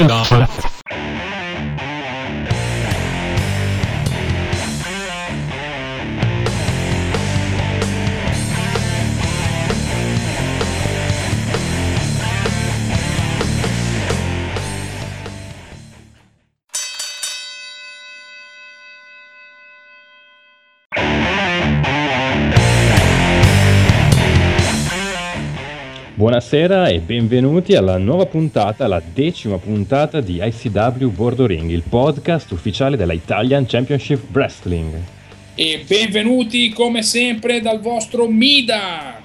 No. 0.00 0.68
Buonasera 26.38 26.86
e 26.86 27.00
benvenuti 27.00 27.74
alla 27.74 27.98
nuova 27.98 28.24
puntata, 28.26 28.86
la 28.86 29.02
decima 29.12 29.58
puntata 29.58 30.20
di 30.20 30.40
ICW 30.40 31.10
Bordo 31.10 31.46
Ring, 31.46 31.68
il 31.68 31.82
podcast 31.82 32.52
ufficiale 32.52 32.96
della 32.96 33.12
Italian 33.12 33.66
Championship 33.66 34.22
Wrestling. 34.32 34.94
E 35.56 35.84
benvenuti 35.84 36.68
come 36.68 37.02
sempre 37.02 37.60
dal 37.60 37.80
vostro 37.80 38.28
Mida. 38.28 39.20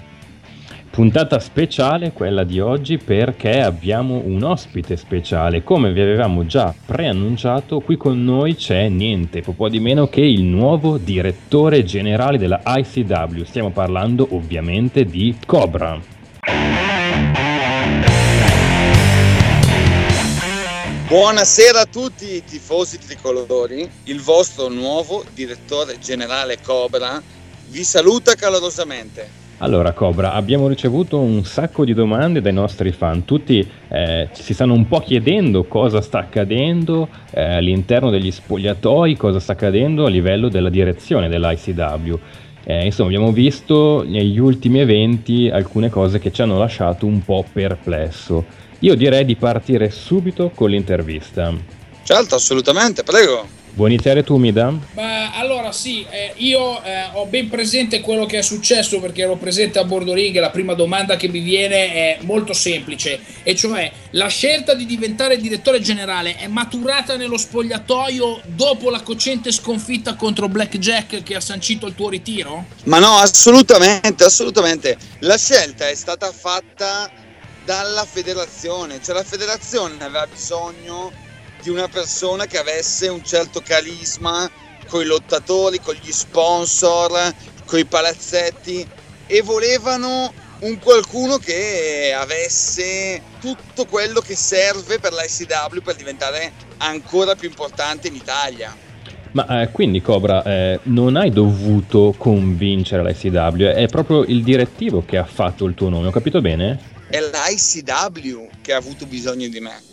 Puntata 0.90 1.38
speciale 1.38 2.14
quella 2.14 2.44
di 2.44 2.60
oggi 2.60 2.98
perché 2.98 3.62
abbiamo 3.62 4.24
un 4.26 4.42
ospite 4.42 4.96
speciale. 4.96 5.62
Come 5.64 5.94
vi 5.94 6.02
avevamo 6.02 6.48
già 6.48 6.74
preannunciato, 6.84 7.82
qui 7.82 7.96
con 7.96 8.24
noi 8.24 8.56
c'è 8.56 8.90
niente 8.90 9.44
po' 9.44 9.70
di 9.70 9.80
meno 9.80 10.08
che 10.08 10.22
il 10.22 10.42
nuovo 10.42 10.98
direttore 10.98 11.84
generale 11.84 12.40
della 12.40 12.64
ICW. 12.66 13.44
Stiamo 13.44 13.70
parlando 13.70 14.30
ovviamente 14.32 15.06
di 15.06 15.36
Cobra. 15.46 16.14
Buonasera 21.08 21.82
a 21.82 21.86
tutti 21.86 22.34
i 22.34 22.44
tifosi 22.46 22.98
tricolori, 22.98 23.88
il 24.06 24.22
vostro 24.22 24.70
nuovo 24.70 25.24
direttore 25.34 26.00
generale 26.00 26.60
Cobra 26.64 27.22
vi 27.68 27.84
saluta 27.84 28.36
calorosamente. 28.36 29.42
Allora 29.58 29.92
Cobra, 29.92 30.34
abbiamo 30.34 30.68
ricevuto 30.68 31.20
un 31.20 31.44
sacco 31.44 31.84
di 31.84 31.94
domande 31.94 32.42
dai 32.42 32.54
nostri 32.54 32.92
fan, 32.94 33.26
tutti 33.26 33.70
eh, 33.90 34.30
si 34.32 34.54
stanno 34.54 34.74
un 34.74 34.88
po' 34.88 35.02
chiedendo 35.02 35.66
cosa 35.66 36.02
sta 36.02 36.20
accadendo 36.20 37.10
eh, 37.32 37.56
all'interno 37.56 38.10
degli 38.10 38.32
spogliatoi, 38.32 39.18
cosa 39.18 39.40
sta 39.40 39.52
accadendo 39.52 40.06
a 40.06 40.10
livello 40.10 40.48
della 40.48 40.70
direzione 40.70 41.28
dell'ICW. 41.28 42.20
Eh, 42.66 42.86
insomma, 42.86 43.10
abbiamo 43.10 43.32
visto 43.32 44.04
negli 44.08 44.40
ultimi 44.40 44.80
eventi 44.80 45.50
alcune 45.50 45.90
cose 45.90 46.20
che 46.20 46.32
ci 46.32 46.42
hanno 46.42 46.58
lasciato 46.58 47.06
un 47.06 47.24
po' 47.24 47.46
perplesso. 47.52 48.46
Io 48.80 48.96
direi 48.96 49.26
di 49.26 49.36
partire 49.36 49.90
subito 49.90 50.52
con 50.54 50.70
l'intervista. 50.70 51.54
Certo, 52.04 52.36
assolutamente, 52.36 53.04
prego. 53.04 53.62
Vuoi 53.76 53.90
iniziare 53.90 54.24
tu, 54.24 54.38
Mida? 54.38 54.72
Beh, 54.72 55.32
allora 55.34 55.72
sì, 55.72 56.06
eh, 56.08 56.34
io 56.36 56.84
eh, 56.84 57.10
ho 57.14 57.26
ben 57.26 57.50
presente 57.50 58.02
quello 58.02 58.28
che 58.28 58.38
è 58.38 58.42
successo 58.44 59.00
perché 59.00 59.24
ero 59.24 59.36
presente 59.36 59.80
a 59.80 59.84
bordo 59.84 60.14
ring 60.14 60.36
e 60.36 60.40
la 60.40 60.52
prima 60.52 60.76
domanda 60.76 61.16
che 61.16 61.28
mi 61.28 61.40
viene 61.40 61.92
è 61.92 62.18
molto 62.22 62.54
semplice, 62.54 63.20
e 63.42 63.56
cioè 63.56 63.92
la 64.12 64.28
scelta 64.28 64.76
di 64.76 64.86
diventare 64.86 65.38
direttore 65.38 65.82
generale 65.82 66.36
è 66.36 66.46
maturata 66.46 67.18
nello 67.18 67.36
spogliatoio 67.36 68.42
dopo 68.46 68.92
la 68.92 69.02
cocente 69.02 69.52
sconfitta 69.52 70.14
contro 70.14 70.48
Blackjack 70.48 71.24
che 71.24 71.36
ha 71.36 71.42
sancito 71.42 71.88
il 71.88 71.96
tuo 71.96 72.10
ritiro? 72.10 72.66
Ma 72.84 73.00
no, 73.00 73.16
assolutamente, 73.16 74.24
assolutamente. 74.24 74.98
La 75.20 75.38
scelta 75.38 75.90
è 75.90 75.96
stata 75.96 76.32
fatta 76.32 77.10
dalla 77.66 78.06
federazione, 78.06 79.00
cioè 79.04 79.16
la 79.16 79.24
federazione 79.24 79.96
aveva 80.00 80.28
bisogno 80.28 81.23
di 81.64 81.70
una 81.70 81.88
persona 81.88 82.46
che 82.46 82.60
avesse 82.60 83.08
un 83.08 83.24
certo 83.24 83.62
carisma 83.62 84.50
con 84.88 85.02
i 85.02 85.06
lottatori, 85.06 85.80
con 85.80 85.96
gli 85.96 86.12
sponsor, 86.12 87.34
con 87.66 87.80
i 87.80 87.86
palazzetti 87.86 88.86
e 89.26 89.42
volevano 89.42 90.32
un 90.60 90.78
qualcuno 90.80 91.38
che 91.38 92.14
avesse 92.16 93.22
tutto 93.40 93.86
quello 93.86 94.20
che 94.20 94.36
serve 94.36 95.00
per 95.00 95.14
l'ICW 95.14 95.82
per 95.82 95.96
diventare 95.96 96.52
ancora 96.78 97.36
più 97.36 97.48
importante 97.48 98.10
in 98.10 98.16
Italia. 98.16 98.76
Ma 99.32 99.62
eh, 99.62 99.72
quindi 99.72 100.02
Cobra, 100.02 100.44
eh, 100.44 100.80
non 100.84 101.16
hai 101.16 101.32
dovuto 101.32 102.14
convincere 102.18 103.04
l'ICW, 103.04 103.64
è 103.64 103.88
proprio 103.88 104.24
il 104.24 104.44
direttivo 104.44 105.04
che 105.06 105.18
ha 105.18 105.26
fatto 105.26 105.66
il 105.66 105.74
tuo 105.74 105.90
nome, 105.90 106.08
ho 106.08 106.12
capito 106.12 106.40
bene? 106.40 106.92
È 107.08 107.20
l'ICW 107.20 108.50
che 108.62 108.74
ha 108.74 108.78
avuto 108.78 109.06
bisogno 109.06 109.48
di 109.48 109.60
me. 109.60 109.93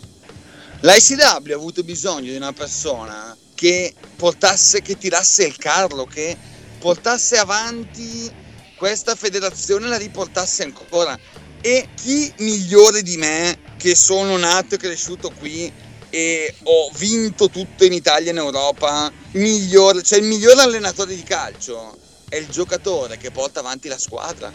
L'ICW 0.83 1.21
ha 1.21 1.55
avuto 1.55 1.83
bisogno 1.83 2.31
di 2.31 2.35
una 2.35 2.53
persona 2.53 3.37
che 3.53 3.93
portasse, 4.15 4.81
che 4.81 4.97
tirasse 4.97 5.43
il 5.45 5.55
carro, 5.55 6.05
che 6.05 6.35
portasse 6.79 7.37
avanti 7.37 8.31
questa 8.75 9.13
federazione 9.13 9.87
la 9.87 9.97
riportasse 9.97 10.63
ancora. 10.63 11.15
E 11.61 11.89
chi 11.93 12.33
migliore 12.37 13.03
di 13.03 13.15
me, 13.17 13.59
che 13.77 13.93
sono 13.93 14.35
nato 14.37 14.73
e 14.73 14.77
cresciuto 14.79 15.29
qui 15.29 15.71
e 16.09 16.55
ho 16.63 16.89
vinto 16.95 17.47
tutto 17.51 17.85
in 17.85 17.93
Italia 17.93 18.29
e 18.29 18.31
in 18.31 18.37
Europa, 18.39 19.11
migliore, 19.33 20.01
cioè 20.01 20.17
il 20.17 20.25
migliore 20.25 20.61
allenatore 20.61 21.13
di 21.13 21.21
calcio 21.21 21.95
è 22.27 22.37
il 22.37 22.47
giocatore 22.47 23.17
che 23.17 23.29
porta 23.29 23.59
avanti 23.59 23.87
la 23.87 23.99
squadra. 23.99 24.51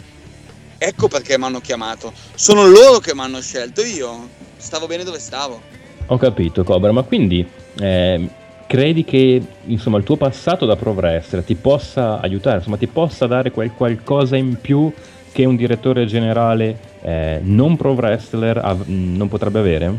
Ecco 0.77 1.07
perché 1.07 1.37
mi 1.37 1.45
hanno 1.45 1.61
chiamato. 1.61 2.11
Sono 2.35 2.67
loro 2.67 2.99
che 2.99 3.15
mi 3.15 3.21
hanno 3.21 3.39
scelto. 3.39 3.81
Io 3.81 4.29
stavo 4.57 4.87
bene 4.87 5.05
dove 5.05 5.19
stavo. 5.19 5.76
Ho 6.09 6.17
capito, 6.17 6.63
Cobra, 6.63 6.93
ma 6.93 7.03
quindi 7.03 7.45
eh, 7.79 8.29
credi 8.65 9.03
che 9.03 9.41
insomma, 9.65 9.97
il 9.97 10.05
tuo 10.05 10.15
passato 10.15 10.65
da 10.65 10.77
pro 10.77 10.91
wrestler 10.91 11.43
ti 11.43 11.55
possa 11.55 12.21
aiutare, 12.21 12.57
insomma, 12.57 12.77
ti 12.77 12.87
possa 12.87 13.27
dare 13.27 13.51
quel 13.51 13.71
qualcosa 13.73 14.37
in 14.37 14.59
più 14.61 14.91
che 15.33 15.43
un 15.43 15.57
direttore 15.57 16.05
generale 16.05 16.77
eh, 17.01 17.39
non 17.43 17.75
pro 17.75 17.91
wrestler 17.91 18.57
av- 18.57 18.87
non 18.87 19.27
potrebbe 19.27 19.59
avere? 19.59 19.93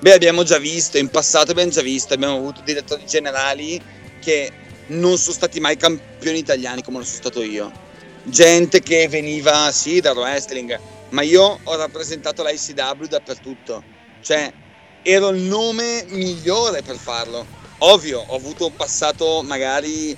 Beh, 0.00 0.14
abbiamo 0.14 0.42
già 0.42 0.58
visto, 0.58 0.96
in 0.96 1.10
passato 1.10 1.50
abbiamo 1.50 1.70
già 1.70 1.82
visto, 1.82 2.14
abbiamo 2.14 2.36
avuto 2.36 2.62
direttori 2.64 3.04
generali 3.06 3.78
che 4.18 4.50
non 4.86 5.18
sono 5.18 5.34
stati 5.34 5.60
mai 5.60 5.76
campioni 5.76 6.38
italiani 6.38 6.82
come 6.82 6.98
lo 6.98 7.04
sono 7.04 7.18
stato 7.18 7.42
io. 7.42 7.70
Gente 8.22 8.80
che 8.80 9.06
veniva, 9.08 9.70
sì, 9.70 10.00
dal 10.00 10.16
wrestling, 10.16 10.78
ma 11.10 11.20
io 11.20 11.58
ho 11.62 11.76
rappresentato 11.76 12.42
la 12.42 12.50
ICW 12.50 13.04
dappertutto. 13.06 13.84
Cioè, 14.22 14.52
ero 15.02 15.28
il 15.28 15.40
nome 15.42 16.04
migliore 16.08 16.82
per 16.82 16.96
farlo. 16.96 17.46
Ovvio, 17.78 18.22
ho 18.26 18.36
avuto 18.36 18.66
un 18.66 18.76
passato 18.76 19.42
magari 19.42 20.16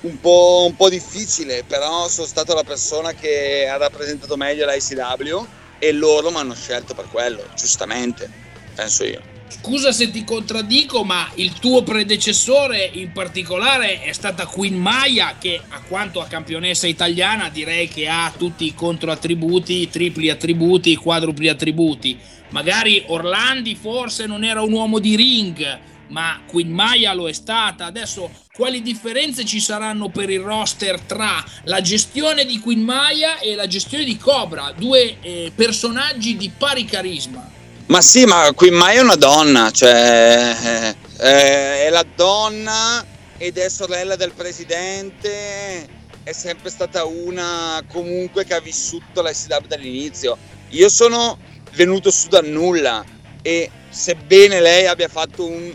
un 0.00 0.20
po', 0.20 0.64
un 0.66 0.76
po', 0.76 0.88
difficile, 0.88 1.64
però 1.64 2.08
sono 2.08 2.26
stato 2.26 2.54
la 2.54 2.62
persona 2.62 3.12
che 3.12 3.66
ha 3.68 3.76
rappresentato 3.76 4.36
meglio 4.36 4.66
la 4.66 4.74
ICW 4.74 5.44
e 5.78 5.92
loro 5.92 6.30
mi 6.30 6.36
hanno 6.36 6.54
scelto 6.54 6.94
per 6.94 7.08
quello, 7.08 7.42
giustamente, 7.54 8.30
penso 8.74 9.04
io. 9.04 9.35
Scusa 9.48 9.92
se 9.92 10.10
ti 10.10 10.24
contraddico, 10.24 11.04
ma 11.04 11.30
il 11.36 11.52
tuo 11.54 11.82
predecessore 11.82 12.90
in 12.94 13.12
particolare 13.12 14.02
è 14.02 14.12
stata 14.12 14.46
Queen 14.46 14.74
Maya, 14.74 15.36
che 15.38 15.60
a 15.68 15.80
quanto 15.82 16.20
a 16.20 16.26
campionessa 16.26 16.86
italiana 16.86 17.48
direi 17.48 17.88
che 17.88 18.08
ha 18.08 18.32
tutti 18.36 18.64
i 18.64 18.74
controattributi, 18.74 19.88
tripli 19.88 20.30
attributi, 20.30 20.96
quadrupli 20.96 21.48
attributi 21.48 22.18
Magari 22.50 23.02
Orlandi 23.06 23.74
forse 23.74 24.26
non 24.26 24.44
era 24.44 24.62
un 24.62 24.72
uomo 24.72 24.98
di 25.00 25.16
ring, 25.16 25.78
ma 26.08 26.40
Queen 26.46 26.70
Maya 26.70 27.12
lo 27.12 27.28
è 27.28 27.32
stata. 27.32 27.86
Adesso 27.86 28.30
quali 28.54 28.82
differenze 28.82 29.44
ci 29.44 29.58
saranno 29.58 30.08
per 30.10 30.30
il 30.30 30.40
roster 30.40 31.00
tra 31.00 31.44
la 31.64 31.80
gestione 31.80 32.44
di 32.44 32.60
Queen 32.60 32.80
Maya 32.80 33.38
e 33.40 33.54
la 33.56 33.66
gestione 33.66 34.04
di 34.04 34.16
Cobra, 34.16 34.72
due 34.76 35.16
eh, 35.20 35.52
personaggi 35.54 36.36
di 36.36 36.50
pari 36.56 36.84
carisma? 36.84 37.54
Ma 37.86 38.00
sì, 38.00 38.24
ma 38.24 38.50
Queen 38.52 38.74
Maya 38.74 38.98
è 38.98 39.02
una 39.04 39.14
donna, 39.14 39.70
cioè 39.70 40.56
eh, 40.60 40.96
eh, 41.18 41.86
è 41.86 41.88
la 41.88 42.04
donna 42.16 43.06
ed 43.38 43.58
è 43.58 43.68
sorella 43.68 44.16
del 44.16 44.32
presidente, 44.32 45.86
è 46.24 46.32
sempre 46.32 46.68
stata 46.70 47.04
una 47.04 47.80
comunque 47.86 48.44
che 48.44 48.54
ha 48.54 48.60
vissuto 48.60 49.22
la 49.22 49.32
SW 49.32 49.66
dall'inizio. 49.68 50.36
Io 50.70 50.88
sono 50.88 51.38
venuto 51.74 52.10
su 52.10 52.26
da 52.26 52.40
nulla 52.40 53.04
e 53.40 53.70
sebbene 53.88 54.60
lei 54.60 54.86
abbia 54.86 55.06
fatto 55.06 55.46
un 55.46 55.72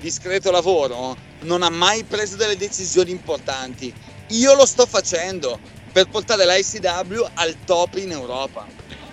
discreto 0.00 0.50
lavoro, 0.50 1.14
non 1.40 1.62
ha 1.62 1.68
mai 1.68 2.04
preso 2.04 2.36
delle 2.36 2.56
decisioni 2.56 3.10
importanti. 3.10 3.92
Io 4.28 4.54
lo 4.54 4.64
sto 4.64 4.86
facendo 4.86 5.60
per 5.92 6.08
portare 6.08 6.46
l'ICW 6.46 7.22
al 7.34 7.54
top 7.66 7.96
in 7.96 8.12
Europa. 8.12 8.66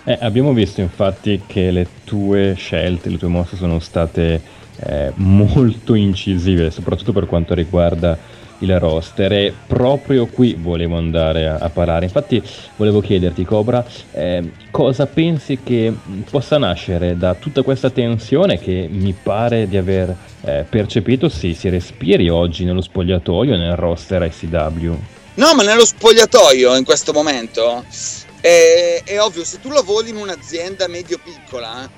Eh, 0.08 0.16
abbiamo 0.22 0.54
visto 0.54 0.80
infatti 0.80 1.42
che 1.46 1.70
le 1.70 1.86
tue 2.04 2.54
scelte, 2.56 3.10
le 3.10 3.18
tue 3.18 3.28
mosse 3.28 3.56
sono 3.56 3.78
state 3.78 4.40
eh, 4.78 5.12
molto 5.16 5.92
incisive, 5.92 6.70
soprattutto 6.70 7.12
per 7.12 7.26
quanto 7.26 7.52
riguarda 7.52 8.16
il 8.60 8.78
roster 8.78 9.30
e 9.34 9.52
proprio 9.66 10.24
qui 10.24 10.56
volevo 10.58 10.96
andare 10.96 11.46
a, 11.46 11.56
a 11.56 11.68
parare. 11.68 12.06
Infatti 12.06 12.42
volevo 12.76 13.02
chiederti 13.02 13.44
Cobra 13.44 13.84
eh, 14.12 14.50
cosa 14.70 15.04
pensi 15.04 15.58
che 15.62 15.92
possa 16.30 16.56
nascere 16.56 17.14
da 17.18 17.34
tutta 17.34 17.60
questa 17.60 17.90
tensione 17.90 18.58
che 18.58 18.88
mi 18.90 19.12
pare 19.12 19.68
di 19.68 19.76
aver 19.76 20.16
eh, 20.40 20.64
percepito 20.66 21.28
si, 21.28 21.52
si 21.52 21.68
respiri 21.68 22.30
oggi 22.30 22.64
nello 22.64 22.80
spogliatoio 22.80 23.58
nel 23.58 23.76
roster 23.76 24.22
ICW. 24.22 25.17
No, 25.38 25.54
ma 25.54 25.62
nello 25.62 25.86
spogliatoio 25.86 26.74
in 26.74 26.84
questo 26.84 27.12
momento 27.12 27.86
è, 28.40 29.02
è 29.04 29.20
ovvio, 29.20 29.44
se 29.44 29.60
tu 29.60 29.70
lavori 29.70 30.08
in 30.08 30.16
un'azienda 30.16 30.88
medio-piccola, 30.88 31.88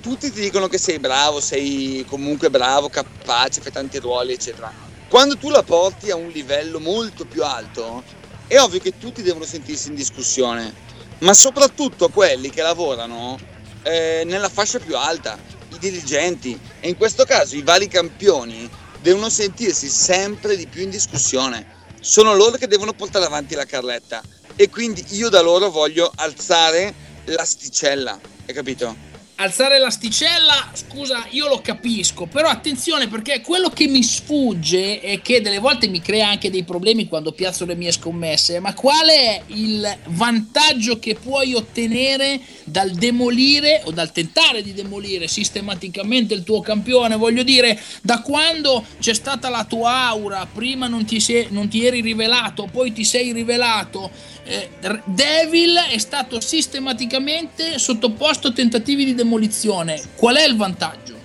tutti 0.00 0.32
ti 0.32 0.40
dicono 0.40 0.66
che 0.66 0.78
sei 0.78 0.98
bravo, 0.98 1.40
sei 1.40 2.04
comunque 2.08 2.50
bravo, 2.50 2.88
capace, 2.88 3.60
fai 3.60 3.70
tanti 3.70 3.98
ruoli, 3.98 4.32
eccetera. 4.32 4.72
Quando 5.08 5.36
tu 5.36 5.48
la 5.48 5.62
porti 5.62 6.10
a 6.10 6.16
un 6.16 6.30
livello 6.30 6.80
molto 6.80 7.24
più 7.24 7.44
alto, 7.44 8.02
è 8.48 8.58
ovvio 8.58 8.80
che 8.80 8.98
tutti 8.98 9.22
devono 9.22 9.44
sentirsi 9.44 9.90
in 9.90 9.94
discussione, 9.94 10.74
ma 11.18 11.34
soprattutto 11.34 12.08
quelli 12.08 12.50
che 12.50 12.62
lavorano 12.62 13.38
eh, 13.84 14.24
nella 14.26 14.48
fascia 14.48 14.80
più 14.80 14.96
alta, 14.96 15.38
i 15.72 15.78
dirigenti, 15.78 16.58
e 16.80 16.88
in 16.88 16.96
questo 16.96 17.24
caso 17.24 17.54
i 17.54 17.62
vari 17.62 17.86
campioni 17.86 18.68
devono 19.00 19.30
sentirsi 19.30 19.88
sempre 19.88 20.56
di 20.56 20.66
più 20.66 20.82
in 20.82 20.90
discussione 20.90 21.76
sono 22.00 22.34
loro 22.34 22.56
che 22.56 22.66
devono 22.66 22.92
portare 22.92 23.24
avanti 23.24 23.54
la 23.54 23.64
carretta 23.64 24.22
e 24.56 24.68
quindi 24.68 25.04
io 25.10 25.28
da 25.28 25.40
loro 25.40 25.70
voglio 25.70 26.10
alzare 26.16 26.94
l'asticella, 27.24 28.18
hai 28.46 28.54
capito? 28.54 29.08
alzare 29.40 29.78
l'asticella, 29.78 30.70
scusa, 30.72 31.26
io 31.30 31.48
lo 31.48 31.60
capisco, 31.60 32.26
però 32.26 32.48
attenzione 32.48 33.08
perché 33.08 33.40
quello 33.40 33.68
che 33.68 33.86
mi 33.86 34.02
sfugge 34.02 35.00
e 35.00 35.20
che 35.22 35.40
delle 35.40 35.60
volte 35.60 35.86
mi 35.88 36.00
crea 36.00 36.28
anche 36.28 36.50
dei 36.50 36.64
problemi 36.64 37.06
quando 37.06 37.32
piazzo 37.32 37.64
le 37.64 37.76
mie 37.76 37.92
scommesse, 37.92 38.58
ma 38.58 38.74
qual 38.74 39.06
è 39.08 39.42
il 39.46 39.96
vantaggio 40.06 40.98
che 40.98 41.14
puoi 41.14 41.54
ottenere 41.54 42.40
dal 42.70 42.90
demolire 42.90 43.82
o 43.84 43.90
dal 43.90 44.12
tentare 44.12 44.62
di 44.62 44.72
demolire 44.74 45.28
sistematicamente 45.28 46.34
il 46.34 46.44
tuo 46.44 46.60
campione? 46.60 47.16
Voglio 47.16 47.42
dire, 47.42 47.78
da 48.02 48.20
quando 48.20 48.84
c'è 49.00 49.14
stata 49.14 49.48
la 49.48 49.64
tua 49.64 50.06
aura, 50.06 50.46
prima 50.52 50.86
non 50.86 51.04
ti, 51.04 51.20
sei, 51.20 51.48
non 51.50 51.68
ti 51.68 51.84
eri 51.84 52.00
rivelato, 52.00 52.68
poi 52.70 52.92
ti 52.92 53.04
sei 53.04 53.32
rivelato, 53.32 54.10
eh, 54.44 54.70
Devil 55.04 55.76
è 55.90 55.98
stato 55.98 56.40
sistematicamente 56.40 57.78
sottoposto 57.78 58.48
a 58.48 58.52
tentativi 58.52 59.04
di 59.04 59.14
demolizione. 59.14 60.00
Qual 60.14 60.36
è 60.36 60.46
il 60.46 60.56
vantaggio? 60.56 61.16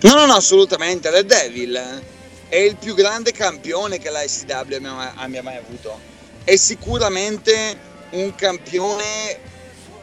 No, 0.00 0.14
no, 0.14 0.26
no, 0.26 0.34
assolutamente. 0.34 1.10
The 1.10 1.24
Devil 1.24 1.80
è 2.48 2.56
il 2.56 2.76
più 2.76 2.94
grande 2.94 3.32
campione 3.32 3.98
che 3.98 4.10
la 4.10 4.24
abbia, 4.54 4.80
abbia 5.16 5.42
mai 5.42 5.56
avuto. 5.56 5.98
È 6.44 6.54
sicuramente 6.54 7.76
un 8.10 8.32
campione, 8.34 9.40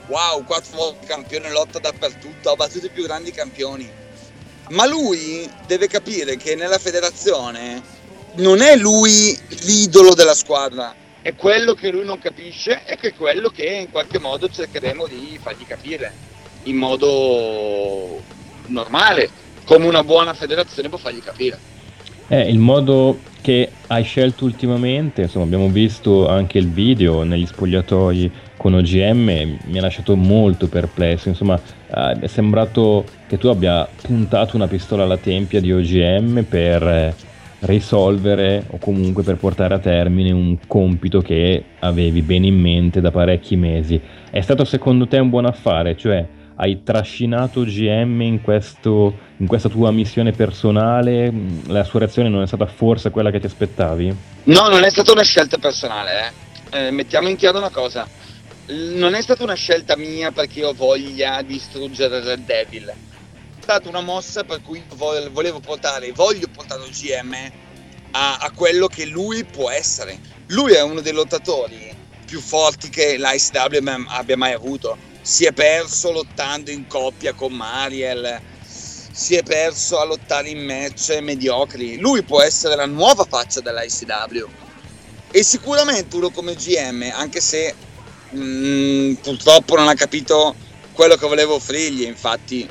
wow, 0.08 0.44
quattro 0.44 0.78
volte 0.78 1.06
campione, 1.08 1.52
lotta 1.52 1.80
dappertutto, 1.80 2.52
ha 2.52 2.56
battuto 2.56 2.86
i 2.86 2.90
più 2.90 3.04
grandi 3.04 3.32
campioni. 3.32 3.90
Ma 4.70 4.88
lui 4.88 5.50
deve 5.68 5.88
capire 5.88 6.38
che 6.38 6.56
nella 6.56 6.80
federazione 6.80 7.82
non 8.36 8.62
è 8.62 8.76
lui 8.76 9.38
l'idolo 9.64 10.14
della 10.14 10.34
squadra, 10.34 10.94
è 11.22 11.36
quello 11.36 11.74
che 11.74 11.90
lui 11.90 12.06
non 12.06 12.20
capisce 12.20 12.84
e 12.86 12.98
che 12.98 13.10
è 13.10 13.14
quello 13.16 13.50
che 13.50 13.66
in 13.66 13.92
qualche 13.92 14.20
modo 14.20 14.50
cercheremo 14.50 15.08
di 15.08 15.40
fargli 15.42 15.66
capire 15.66 16.14
in 16.64 16.76
modo 16.76 18.22
normale, 18.68 19.30
come 19.66 19.86
una 19.88 20.04
buona 20.04 20.34
federazione 20.34 20.90
può 20.90 20.98
fargli 20.98 21.22
capire. 21.22 21.58
È 22.28 22.36
il 22.36 22.58
modo 22.58 23.20
che 23.42 23.72
hai 23.88 24.04
scelto 24.04 24.46
ultimamente, 24.46 25.22
insomma 25.24 25.46
abbiamo 25.46 25.70
visto 25.70 26.28
anche 26.28 26.58
il 26.58 26.70
video 26.70 27.24
negli 27.24 27.46
spogliatoi 27.46 28.32
con 28.66 28.74
OGM, 28.74 29.60
mi 29.66 29.78
ha 29.78 29.82
lasciato 29.82 30.16
molto 30.16 30.68
perplesso, 30.68 31.30
insomma 31.30 31.54
eh, 31.86 32.18
è 32.22 32.26
sembrato 32.26 33.06
che 33.28 33.38
tu 33.38 33.50
abbia 33.50 33.88
puntato 34.02 34.56
una 34.56 34.66
pistola 34.66 35.04
alla 35.04 35.18
tempia 35.18 35.62
di 35.62 35.72
OGM 35.72 36.46
per 36.50 37.14
risolvere 37.60 38.66
o 38.72 38.80
comunque 38.80 39.22
per 39.22 39.36
portare 39.36 39.76
a 39.76 39.78
termine 39.78 40.32
un 40.32 40.58
compito 40.66 41.22
che 41.22 41.64
avevi 41.78 42.24
bene 42.24 42.48
in 42.48 42.60
mente 42.60 43.02
da 43.02 43.12
parecchi 43.12 43.56
mesi. 43.56 44.02
È 44.32 44.42
stato 44.42 44.66
secondo 44.66 45.08
te 45.08 45.20
un 45.20 45.30
buon 45.30 45.46
affare? 45.46 45.96
Cioè 45.96 46.26
hai 46.56 46.82
trascinato 46.82 47.62
GM 47.66 48.20
in, 48.22 48.42
questo, 48.42 49.16
in 49.38 49.46
questa 49.46 49.70
tua 49.70 49.92
missione 49.92 50.32
personale? 50.32 51.32
La 51.68 51.84
sua 51.84 52.00
reazione 52.00 52.30
non 52.30 52.42
è 52.42 52.48
stata 52.48 52.66
forse 52.66 53.12
quella 53.12 53.30
che 53.30 53.40
ti 53.40 53.46
aspettavi? 53.46 54.16
No, 54.46 54.70
non 54.70 54.84
è 54.84 54.90
stata 54.90 55.12
una 55.12 55.22
scelta 55.22 55.60
personale. 55.60 56.12
Eh. 56.72 56.88
Eh, 56.88 56.90
mettiamo 56.90 57.30
in 57.30 57.36
chiaro 57.36 57.60
una 57.60 57.70
cosa. 57.70 58.25
Non 58.68 59.14
è 59.14 59.22
stata 59.22 59.44
una 59.44 59.54
scelta 59.54 59.96
mia 59.96 60.32
perché 60.32 60.64
ho 60.64 60.74
voglia 60.74 61.42
di 61.42 61.54
distruggere 61.54 62.22
Red 62.22 62.46
Devil 62.46 62.94
stata 63.66 63.90
una 63.90 64.02
mossa 64.02 64.44
per 64.44 64.62
cui 64.62 64.84
volevo 64.94 65.60
portare, 65.60 66.12
voglio 66.12 66.48
portare 66.54 66.86
il 66.86 66.92
GM 66.92 67.34
a, 68.12 68.38
a, 68.38 68.52
quello 68.52 68.86
che 68.86 69.08
lui 69.08 69.44
può 69.44 69.72
essere. 69.72 70.20
Lui 70.50 70.74
è 70.74 70.84
uno 70.84 71.02
dei 71.02 71.14
lottatori 71.14 71.92
più 72.28 72.42
forti 72.42 72.90
che 72.90 73.18
l'ICW 73.18 74.06
abbia 74.10 74.38
mai 74.38 74.54
avuto. 74.54 74.96
Si 75.20 75.46
è 75.46 75.52
perso 75.52 76.12
lottando 76.12 76.70
in 76.70 76.86
coppia 76.86 77.34
con 77.34 77.54
Mariel, 77.54 78.40
si 78.62 79.34
è 79.34 79.42
perso 79.42 80.00
a 80.00 80.06
lottare 80.06 80.50
in 80.50 80.64
match 80.64 81.18
mediocri. 81.20 81.98
Lui 81.98 82.22
può 82.22 82.44
essere 82.44 82.76
la 82.76 82.86
nuova 82.86 83.26
faccia 83.26 83.62
dell'ICW. 83.62 84.48
E 85.32 85.44
sicuramente 85.44 86.16
uno 86.16 86.30
come 86.30 86.54
GM, 86.54 87.12
anche 87.12 87.42
se 87.42 87.74
mh, 88.36 89.12
mm, 89.12 89.14
purtroppo 89.16 89.76
non 89.76 89.88
ha 89.88 89.94
capito 89.94 90.56
quello 90.94 91.16
che 91.16 91.28
volevo 91.28 91.56
offrirgli, 91.56 92.04
infatti 92.04 92.68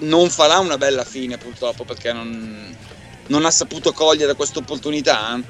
non 0.00 0.30
farà 0.30 0.58
una 0.58 0.78
bella 0.78 1.04
fine 1.04 1.38
purtroppo 1.38 1.84
perché 1.84 2.12
non, 2.12 2.76
non 3.28 3.44
ha 3.44 3.50
saputo 3.50 3.92
cogliere 3.92 4.34
questa 4.34 4.58
opportunità. 4.58 5.40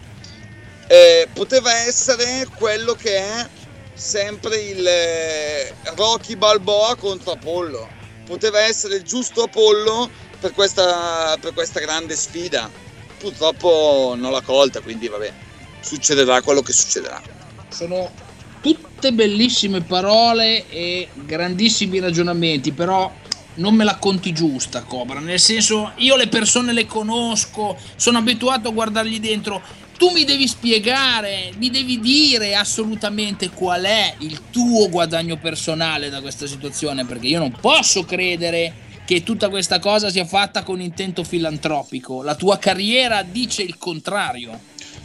Eh, 0.87 1.29
poteva 1.33 1.75
essere 1.87 2.49
quello 2.57 2.95
che 2.95 3.19
è 3.19 3.49
sempre 3.93 4.57
il 4.57 4.87
eh, 4.87 5.75
Rocky 5.97 6.37
Balboa 6.37 6.95
contro 6.97 7.33
Apollo. 7.33 7.97
Poteva 8.25 8.61
essere 8.61 8.97
il 8.97 9.03
giusto 9.03 9.43
Apollo 9.43 10.09
per 10.39 10.53
questa, 10.53 11.37
per 11.41 11.53
questa 11.53 11.81
grande 11.81 12.15
sfida. 12.17 12.71
Purtroppo 13.19 14.15
non 14.17 14.31
l'ha 14.31 14.41
colta, 14.43 14.81
quindi 14.81 15.09
vabbè, 15.09 15.33
succederà 15.81 16.41
quello 16.43 16.63
che 16.63 16.73
succederà. 16.73 17.21
Sono 17.69 18.11
tutte 18.61 19.13
bellissime 19.13 19.83
parole 19.83 20.69
e 20.69 21.09
grandissimi 21.15 21.99
ragionamenti, 21.99 22.73
però 22.73 23.13
non 23.55 23.75
me 23.75 23.85
la 23.85 23.97
conti 23.97 24.33
giusta, 24.33 24.83
Cobra. 24.83 25.21
Nel 25.21 25.41
senso, 25.41 25.93
io 25.97 26.17
le 26.17 26.29
persone 26.29 26.73
le 26.73 26.87
conosco, 26.87 27.77
sono 27.97 28.19
abituato 28.19 28.69
a 28.69 28.73
guardargli 28.73 29.21
dentro. 29.21 29.61
Tu 29.99 30.11
mi 30.11 30.25
devi 30.25 30.47
spiegare, 30.47 31.51
mi 31.59 31.71
devi 31.71 31.99
dire 31.99 32.55
assolutamente 32.55 33.51
qual 33.51 33.83
è 33.83 34.15
il 34.19 34.43
tuo 34.51 34.89
guadagno 34.89 35.39
personale 35.39 36.09
da 36.09 36.21
questa 36.21 36.47
situazione, 36.47 37.05
perché 37.05 37.27
io 37.27 37.41
non 37.41 37.53
posso 37.61 38.05
credere 38.05 38.87
che 39.05 39.23
tutta 39.23 39.49
questa 39.49 39.81
cosa 39.81 40.11
sia 40.11 40.25
fatta 40.25 40.63
con 40.63 40.81
intento 40.81 41.25
filantropico. 41.25 42.23
La 42.23 42.37
tua 42.37 42.59
carriera 42.59 43.23
dice 43.23 43.63
il 43.63 43.77
contrario. 43.77 44.61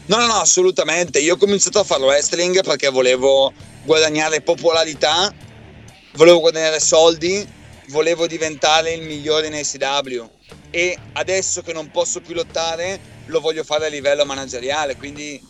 No, 0.05 0.17
no, 0.17 0.27
no, 0.27 0.33
assolutamente. 0.33 1.19
Io 1.19 1.35
ho 1.35 1.37
cominciato 1.37 1.79
a 1.79 1.83
fare 1.83 2.03
wrestling 2.03 2.63
perché 2.63 2.89
volevo 2.89 3.53
guadagnare 3.83 4.41
popolarità, 4.41 5.33
volevo 6.13 6.39
guadagnare 6.39 6.79
soldi 6.79 7.61
volevo 7.87 8.27
diventare 8.27 8.93
il 8.93 9.01
migliore 9.01 9.47
in 9.47 9.53
ACW 9.55 10.29
e 10.69 10.97
adesso 11.13 11.61
che 11.61 11.73
non 11.73 11.91
posso 11.91 12.21
più 12.21 12.33
lottare 12.33 13.11
lo 13.25 13.39
voglio 13.39 13.63
fare 13.63 13.85
a 13.85 13.89
livello 13.89 14.25
manageriale, 14.25 14.95
quindi 14.95 15.41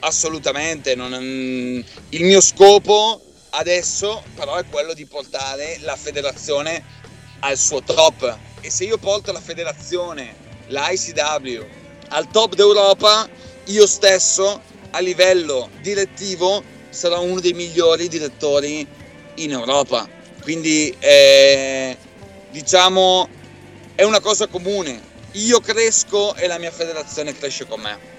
assolutamente 0.00 0.94
non, 0.94 1.12
il 1.12 2.24
mio 2.24 2.40
scopo 2.40 3.22
adesso 3.50 4.22
però 4.34 4.56
è 4.56 4.64
quello 4.68 4.92
di 4.92 5.06
portare 5.06 5.78
la 5.80 5.96
federazione 5.96 6.84
al 7.40 7.56
suo 7.56 7.82
top 7.82 8.38
e 8.60 8.70
se 8.70 8.84
io 8.84 8.98
porto 8.98 9.32
la 9.32 9.40
federazione, 9.40 10.34
l'ICW 10.66 11.64
al 12.08 12.30
top 12.30 12.54
d'Europa, 12.54 13.28
io 13.66 13.86
stesso 13.86 14.60
a 14.90 15.00
livello 15.00 15.68
direttivo 15.80 16.62
sarò 16.88 17.22
uno 17.22 17.40
dei 17.40 17.52
migliori 17.52 18.08
direttori 18.08 18.86
in 19.36 19.52
Europa 19.52 20.08
quindi 20.42 20.94
eh, 21.00 21.96
diciamo 22.50 23.28
è 23.96 24.04
una 24.04 24.20
cosa 24.20 24.46
comune. 24.46 25.00
Io 25.32 25.58
cresco 25.60 26.36
e 26.36 26.46
la 26.46 26.58
mia 26.58 26.70
federazione 26.70 27.32
cresce 27.34 27.66
con 27.66 27.80
me. 27.80 28.14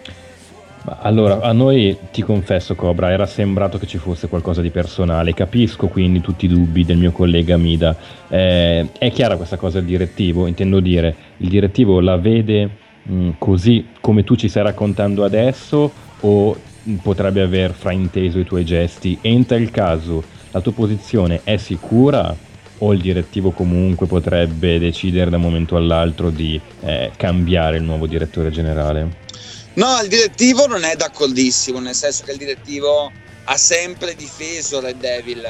Allora, 1.02 1.42
a 1.42 1.52
noi 1.52 1.98
ti 2.12 2.22
confesso, 2.22 2.74
Cobra, 2.74 3.12
era 3.12 3.26
sembrato 3.26 3.78
che 3.78 3.86
ci 3.86 3.98
fosse 3.98 4.28
qualcosa 4.28 4.62
di 4.62 4.72
personale. 4.72 5.34
Capisco 5.34 5.88
quindi 5.88 6.20
tutti 6.22 6.46
i 6.46 6.48
dubbi 6.48 6.84
del 6.84 6.98
mio 6.98 7.12
collega 7.12 7.58
Mida. 7.58 7.96
Eh, 8.28 8.88
è 8.98 9.12
chiara 9.12 9.38
questa 9.38 9.58
cosa 9.58 9.80
del 9.80 9.88
direttivo? 9.88 10.48
Intendo 10.48 10.80
dire, 10.80 11.16
il 11.38 11.50
direttivo 11.50 12.00
la 12.00 12.18
vede 12.18 12.70
mh, 13.08 13.30
così 13.38 13.88
come 14.02 14.24
tu 14.24 14.36
ci 14.36 14.50
stai 14.50 14.64
raccontando 14.64 15.24
adesso 15.24 15.92
o 16.20 16.58
potrebbe 17.02 17.42
aver 17.42 17.74
frainteso 17.74 18.40
i 18.40 18.46
tuoi 18.46 18.66
gesti? 18.66 19.18
E 19.22 19.32
in 19.32 19.46
tal 19.46 19.70
caso 19.72 20.24
la 20.52 20.62
tua 20.62 20.74
posizione 20.74 21.42
è 21.44 21.58
sicura 21.58 22.36
o 22.80 22.94
il 22.94 23.02
direttivo 23.02 23.52
comunque 23.52 24.06
potrebbe 24.06 24.78
decidere 24.80 25.30
da 25.30 25.38
un 25.38 25.44
momento 25.44 25.76
all'altro 25.76 26.30
di 26.30 26.60
eh, 26.82 27.12
cambiare 27.16 27.78
il 27.78 27.84
nuovo 27.84 28.06
direttore 28.06 28.52
generale? 28.52 29.26
No, 29.74 30.00
il 30.02 30.10
direttivo 30.10 30.66
non 30.66 30.84
è 30.84 30.96
d'accordissimo, 30.96 31.80
nel 31.80 31.94
senso 31.94 32.24
che 32.24 32.32
il 32.32 32.38
direttivo 32.38 33.12
ha 33.44 33.58
sempre 33.58 34.16
difeso 34.16 34.80
Red 34.80 34.98
Devil. 34.98 35.48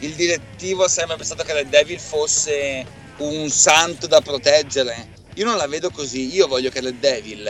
Il 0.00 0.12
direttivo 0.14 0.84
ha 0.84 0.88
sempre 0.88 1.16
pensato 1.16 1.42
che 1.44 1.52
Red 1.52 1.68
Devil 1.68 1.98
fosse 1.98 2.84
un 3.18 3.48
santo 3.48 4.06
da 4.06 4.20
proteggere. 4.20 5.18
Io 5.34 5.44
non 5.44 5.56
la 5.56 5.68
vedo 5.68 5.90
così, 5.90 6.34
io 6.34 6.48
voglio 6.48 6.70
che 6.70 6.80
Red 6.80 6.98
Devil, 6.98 7.48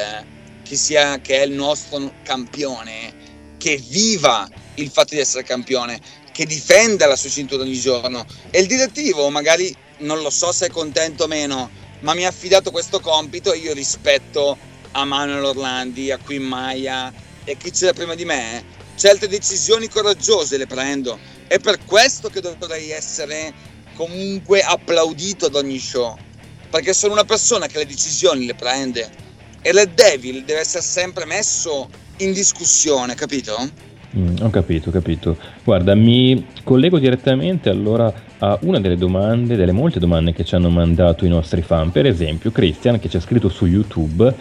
che, 0.62 0.76
sia, 0.76 1.18
che 1.20 1.38
è 1.38 1.44
il 1.44 1.52
nostro 1.52 2.12
campione, 2.22 3.14
che 3.56 3.82
viva 3.88 4.48
il 4.74 4.90
fatto 4.90 5.14
di 5.14 5.20
essere 5.20 5.44
campione, 5.44 5.98
che 6.30 6.44
difenda 6.44 7.06
la 7.06 7.16
sua 7.16 7.30
cintura 7.30 7.62
ogni 7.62 7.78
giorno. 7.78 8.26
E 8.50 8.60
il 8.60 8.66
direttivo 8.66 9.30
magari 9.30 9.74
non 9.98 10.20
lo 10.20 10.30
so 10.30 10.52
se 10.52 10.66
è 10.66 10.70
contento 10.70 11.24
o 11.24 11.26
meno, 11.26 11.70
ma 12.00 12.14
mi 12.14 12.24
ha 12.24 12.28
affidato 12.28 12.70
questo 12.70 13.00
compito 13.00 13.52
e 13.52 13.58
io 13.58 13.72
rispetto 13.72 14.56
a 14.92 15.04
Manuel 15.04 15.44
Orlandi, 15.44 16.10
a 16.10 16.18
Queen 16.18 16.42
Maya 16.42 17.12
e 17.44 17.56
chi 17.56 17.70
c'era 17.70 17.92
prima 17.92 18.14
di 18.14 18.24
me. 18.24 18.62
Certe 18.94 19.26
decisioni 19.26 19.88
coraggiose 19.88 20.58
le 20.58 20.66
prendo. 20.66 21.18
È 21.46 21.58
per 21.58 21.82
questo 21.84 22.28
che 22.28 22.40
dovrei 22.40 22.90
essere 22.90 23.52
comunque 23.94 24.60
applaudito 24.60 25.46
ad 25.46 25.54
ogni 25.54 25.78
show. 25.78 26.16
Perché 26.70 26.94
sono 26.94 27.12
una 27.12 27.24
persona 27.24 27.66
che 27.66 27.78
le 27.78 27.86
decisioni 27.86 28.46
le 28.46 28.54
prende. 28.54 29.10
E 29.60 29.72
Red 29.72 29.94
Devil 29.94 30.44
deve 30.44 30.60
essere 30.60 30.82
sempre 30.82 31.26
messo 31.26 31.88
in 32.18 32.32
discussione, 32.32 33.14
capito? 33.14 33.56
Mm, 34.16 34.36
ho 34.40 34.50
capito, 34.50 34.88
ho 34.88 34.92
capito. 34.92 35.36
Guarda, 35.62 35.94
mi 35.94 36.46
collego 36.64 36.98
direttamente 36.98 37.68
allora 37.68 38.12
a 38.38 38.58
una 38.62 38.80
delle 38.80 38.96
domande, 38.96 39.56
delle 39.56 39.72
molte 39.72 39.98
domande 39.98 40.32
che 40.32 40.44
ci 40.44 40.54
hanno 40.54 40.70
mandato 40.70 41.24
i 41.24 41.28
nostri 41.28 41.62
fan. 41.62 41.90
Per 41.90 42.06
esempio, 42.06 42.50
Christian, 42.50 42.98
che 42.98 43.08
ci 43.08 43.16
ha 43.16 43.20
scritto 43.20 43.48
su 43.48 43.66
YouTube, 43.66 44.34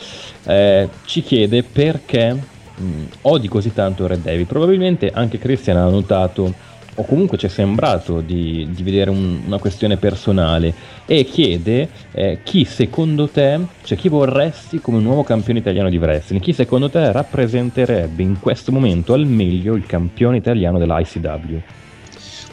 eh, 0.46 0.90
ci 1.06 1.22
chiede 1.22 1.64
perché 1.64 2.34
mh, 2.34 2.84
mm, 2.84 3.04
odi 3.22 3.48
così 3.48 3.74
tanto 3.74 4.08
Red 4.08 4.22
Devil. 4.22 4.46
Probabilmente 4.46 5.12
anche 5.14 5.38
Christian 5.38 5.78
ha 5.78 5.90
notato 5.90 6.54
o 7.00 7.06
comunque 7.06 7.38
ci 7.38 7.46
è 7.46 7.50
sembrato 7.50 8.20
di, 8.20 8.68
di 8.72 8.84
vedere 8.84 9.10
un, 9.10 9.42
una 9.46 9.58
questione 9.58 9.96
personale 9.96 10.74
e 11.06 11.24
chiede 11.24 11.90
eh, 12.12 12.40
chi 12.44 12.66
secondo 12.66 13.30
te, 13.30 13.58
cioè 13.84 13.98
chi 13.98 14.10
vorresti 14.10 14.82
come 14.82 15.00
nuovo 15.00 15.24
campione 15.24 15.60
italiano 15.60 15.90
di 15.90 15.98
wrestling, 15.98 16.44
chi 16.44 16.52
secondo 16.52 16.90
te 16.90 17.12
rappresenterebbe 17.12 18.22
in 18.22 18.40
questo 18.40 18.74
momento 18.74 19.14
al 19.14 19.26
meglio 19.26 19.76
il 19.76 19.86
campione 19.86 20.38
italiano 20.38 20.78
dell'ICW? 20.78 21.62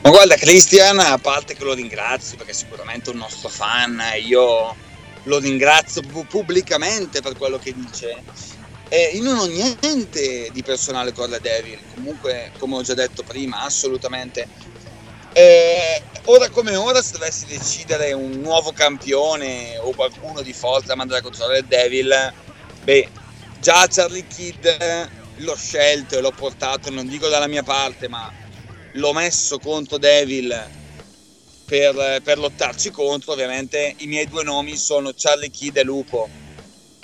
Ma 0.02 0.10
guarda 0.10 0.36
Cristian, 0.36 1.00
a 1.00 1.18
parte 1.18 1.54
che 1.54 1.64
lo 1.64 1.74
ringrazio 1.74 2.36
perché 2.36 2.52
è 2.52 2.54
sicuramente 2.54 3.10
un 3.10 3.16
nostro 3.16 3.48
fan, 3.48 4.00
io 4.24 4.74
lo 5.24 5.38
ringrazio 5.38 6.02
pubblicamente 6.28 7.20
per 7.20 7.36
quello 7.36 7.58
che 7.58 7.74
dice 7.74 8.22
eh, 8.88 9.10
io 9.14 9.22
non 9.22 9.38
ho 9.38 9.46
niente 9.46 10.50
di 10.52 10.62
personale 10.62 11.12
con 11.12 11.28
la 11.28 11.38
Devil, 11.38 11.80
comunque 11.94 12.52
come 12.56 12.76
ho 12.76 12.82
già 12.82 12.94
detto 12.94 13.22
prima, 13.24 13.60
assolutamente. 13.62 14.46
Eh, 15.32 16.02
ora 16.24 16.48
come 16.50 16.76
ora, 16.76 17.02
se 17.02 17.12
dovessi 17.12 17.46
decidere 17.46 18.12
un 18.12 18.40
nuovo 18.40 18.72
campione 18.72 19.76
o 19.78 19.92
qualcuno 19.92 20.40
di 20.40 20.52
forza 20.52 20.86
da 20.88 20.96
mandare 20.96 21.20
contro 21.20 21.46
la 21.48 21.60
Devil, 21.60 22.34
beh, 22.84 23.10
già 23.60 23.86
Charlie 23.88 24.26
Kidd 24.26 24.66
l'ho 25.38 25.56
scelto 25.56 26.16
e 26.16 26.20
l'ho 26.20 26.32
portato, 26.32 26.90
non 26.90 27.06
dico 27.06 27.28
dalla 27.28 27.48
mia 27.48 27.62
parte, 27.62 28.08
ma 28.08 28.32
l'ho 28.92 29.12
messo 29.12 29.58
contro 29.58 29.98
Devil 29.98 30.70
per, 31.64 32.20
per 32.22 32.38
lottarci 32.38 32.90
contro. 32.90 33.32
Ovviamente 33.32 33.94
i 33.98 34.06
miei 34.06 34.26
due 34.26 34.44
nomi 34.44 34.76
sono 34.76 35.12
Charlie 35.14 35.50
Kidd 35.50 35.76
e 35.76 35.82
Lupo 35.82 36.30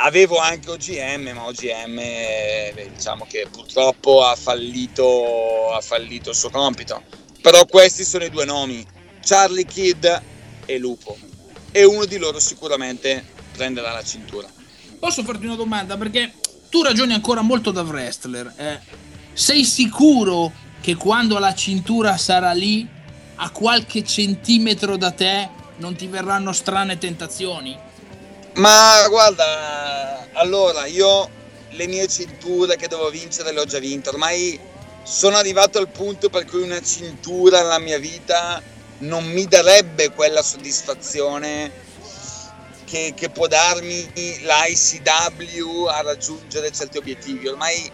Avevo 0.04 0.38
anche 0.38 0.68
OGM, 0.68 1.30
ma 1.32 1.46
OGM 1.46 1.98
eh, 1.98 2.90
diciamo 2.92 3.24
che 3.28 3.46
purtroppo 3.48 4.24
ha 4.24 4.34
fallito, 4.34 5.72
ha 5.72 5.80
fallito 5.80 6.30
il 6.30 6.36
suo 6.36 6.50
compito. 6.50 7.02
Però 7.40 7.64
questi 7.66 8.04
sono 8.04 8.24
i 8.24 8.30
due 8.30 8.44
nomi, 8.44 8.84
Charlie 9.20 9.64
Kidd 9.64 10.04
e 10.66 10.78
Lupo. 10.78 11.16
E 11.70 11.84
uno 11.84 12.04
di 12.04 12.18
loro 12.18 12.40
sicuramente 12.40 13.24
prenderà 13.52 13.92
la 13.92 14.02
cintura. 14.02 14.48
Posso 14.98 15.22
farti 15.22 15.46
una 15.46 15.54
domanda? 15.54 15.96
Perché 15.96 16.32
tu 16.68 16.82
ragioni 16.82 17.12
ancora 17.12 17.42
molto 17.42 17.70
da 17.70 17.82
wrestler. 17.82 18.52
Eh, 18.56 18.80
sei 19.32 19.64
sicuro 19.64 20.50
che 20.80 20.96
quando 20.96 21.38
la 21.38 21.54
cintura 21.54 22.16
sarà 22.16 22.50
lì, 22.52 22.88
a 23.36 23.50
qualche 23.50 24.04
centimetro 24.04 24.96
da 24.96 25.12
te, 25.12 25.48
non 25.76 25.94
ti 25.94 26.08
verranno 26.08 26.52
strane 26.52 26.98
tentazioni? 26.98 27.90
Ma 28.54 29.08
guarda, 29.08 29.44
allora 30.42 30.86
io 30.86 31.30
le 31.70 31.86
mie 31.86 32.06
cinture 32.08 32.76
che 32.76 32.88
devo 32.88 33.08
vincere 33.08 33.52
le 33.52 33.60
ho 33.60 33.64
già 33.64 33.78
vinte. 33.78 34.10
Ormai 34.10 34.58
sono 35.02 35.36
arrivato 35.36 35.78
al 35.78 35.88
punto 35.88 36.28
per 36.28 36.44
cui 36.44 36.62
una 36.62 36.82
cintura 36.82 37.62
nella 37.62 37.78
mia 37.78 37.98
vita 37.98 38.60
non 38.98 39.24
mi 39.24 39.46
darebbe 39.46 40.10
quella 40.10 40.42
soddisfazione 40.42 41.70
che, 42.84 43.14
che 43.16 43.30
può 43.30 43.46
darmi 43.46 44.10
l'ICW 44.14 45.86
a 45.86 46.02
raggiungere 46.02 46.72
certi 46.72 46.98
obiettivi. 46.98 47.48
Ormai 47.48 47.90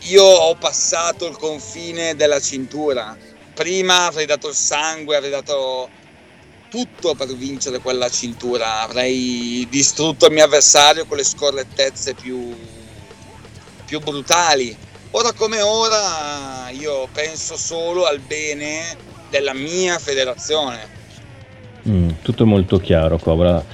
io 0.00 0.22
ho 0.22 0.54
passato 0.56 1.26
il 1.26 1.36
confine 1.36 2.14
della 2.14 2.40
cintura. 2.40 3.16
Prima 3.54 4.06
avrei 4.06 4.26
dato 4.26 4.48
il 4.48 4.54
sangue, 4.54 5.16
avrei 5.16 5.30
dato 5.30 5.88
tutto 6.74 7.14
per 7.14 7.32
vincere 7.36 7.78
quella 7.78 8.08
cintura, 8.08 8.80
avrei 8.80 9.64
distrutto 9.70 10.26
il 10.26 10.32
mio 10.32 10.42
avversario 10.42 11.06
con 11.06 11.16
le 11.16 11.22
scorrettezze 11.22 12.14
più, 12.14 12.52
più 13.84 14.00
brutali. 14.00 14.76
Ora 15.12 15.32
come 15.34 15.60
ora 15.60 16.70
io 16.70 17.06
penso 17.12 17.56
solo 17.56 18.06
al 18.06 18.18
bene 18.18 18.96
della 19.30 19.54
mia 19.54 20.00
federazione. 20.00 20.78
Mm, 21.88 22.08
tutto 22.22 22.44
molto 22.44 22.78
chiaro, 22.78 23.18
Cobra. 23.18 23.64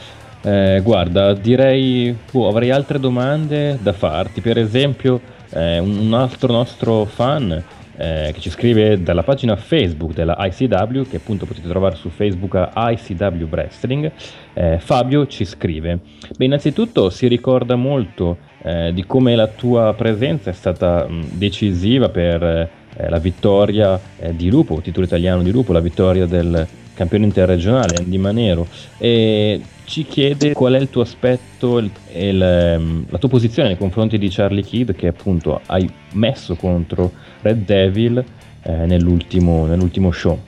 Eh, 0.43 0.81
guarda, 0.83 1.33
direi, 1.33 2.15
boh, 2.31 2.49
avrei 2.49 2.71
altre 2.71 3.01
domande 3.01 3.79
da 3.81 3.95
farti. 3.95 4.43
Per 4.43 4.59
esempio, 4.59 5.23
eh, 5.49 5.79
un 5.79 6.13
altro 6.13 6.53
nostro 6.53 7.07
fan 7.07 7.65
eh, 7.97 8.31
che 8.33 8.41
ci 8.41 8.51
scrive 8.51 9.03
dalla 9.03 9.23
pagina 9.23 9.57
Facebook 9.57 10.13
della 10.13 10.37
ICW, 10.39 11.03
che 11.09 11.17
appunto 11.17 11.47
potete 11.47 11.69
trovare 11.69 11.97
su 11.97 12.09
Facebook 12.09 12.55
a 12.55 12.71
ICW 12.91 13.47
Wrestling. 13.51 14.11
Eh, 14.55 14.79
Fabio 14.79 15.27
ci 15.27 15.45
scrive: 15.45 15.99
Beh, 16.37 16.45
innanzitutto 16.45 17.11
si 17.11 17.27
ricorda 17.27 17.77
molto 17.77 18.39
eh, 18.63 18.93
di 18.93 19.05
come 19.05 19.35
la 19.35 19.47
tua 19.47 19.95
presenza 19.95 20.51
è 20.51 20.55
stata 20.55 21.07
mh, 21.07 21.31
decisiva 21.33 22.09
per 22.09 22.43
eh, 22.43 23.09
la 23.09 23.19
vittoria 23.19 23.99
eh, 24.19 24.35
di 24.35 24.51
Lupo, 24.51 24.81
titolo 24.81 25.07
italiano 25.07 25.43
di 25.43 25.51
Lupo, 25.51 25.73
la 25.73 25.81
vittoria 25.81 26.27
del 26.27 26.67
campione 27.01 27.25
interregionale 27.25 27.97
Andy 27.97 28.19
Manero. 28.19 28.67
E 28.99 29.61
ci 29.85 30.05
chiede 30.05 30.53
qual 30.53 30.75
è 30.75 30.79
il 30.79 30.91
tuo 30.91 31.03
aspetto 31.03 31.79
e 31.79 31.91
ehm, 32.29 33.07
la 33.09 33.19
tua 33.19 33.29
posizione 33.29 33.69
nei 33.69 33.79
confronti 33.79 34.19
di 34.19 34.29
Charlie 34.29 34.63
Kidd 34.63 34.93
che 34.93 35.07
appunto 35.07 35.61
hai 35.67 35.91
messo 36.13 36.55
contro 36.57 37.11
Red 37.41 37.65
Devil 37.65 38.23
eh, 38.63 38.71
nell'ultimo, 38.71 39.67
nell'ultimo 39.67 40.13
show. 40.13 40.39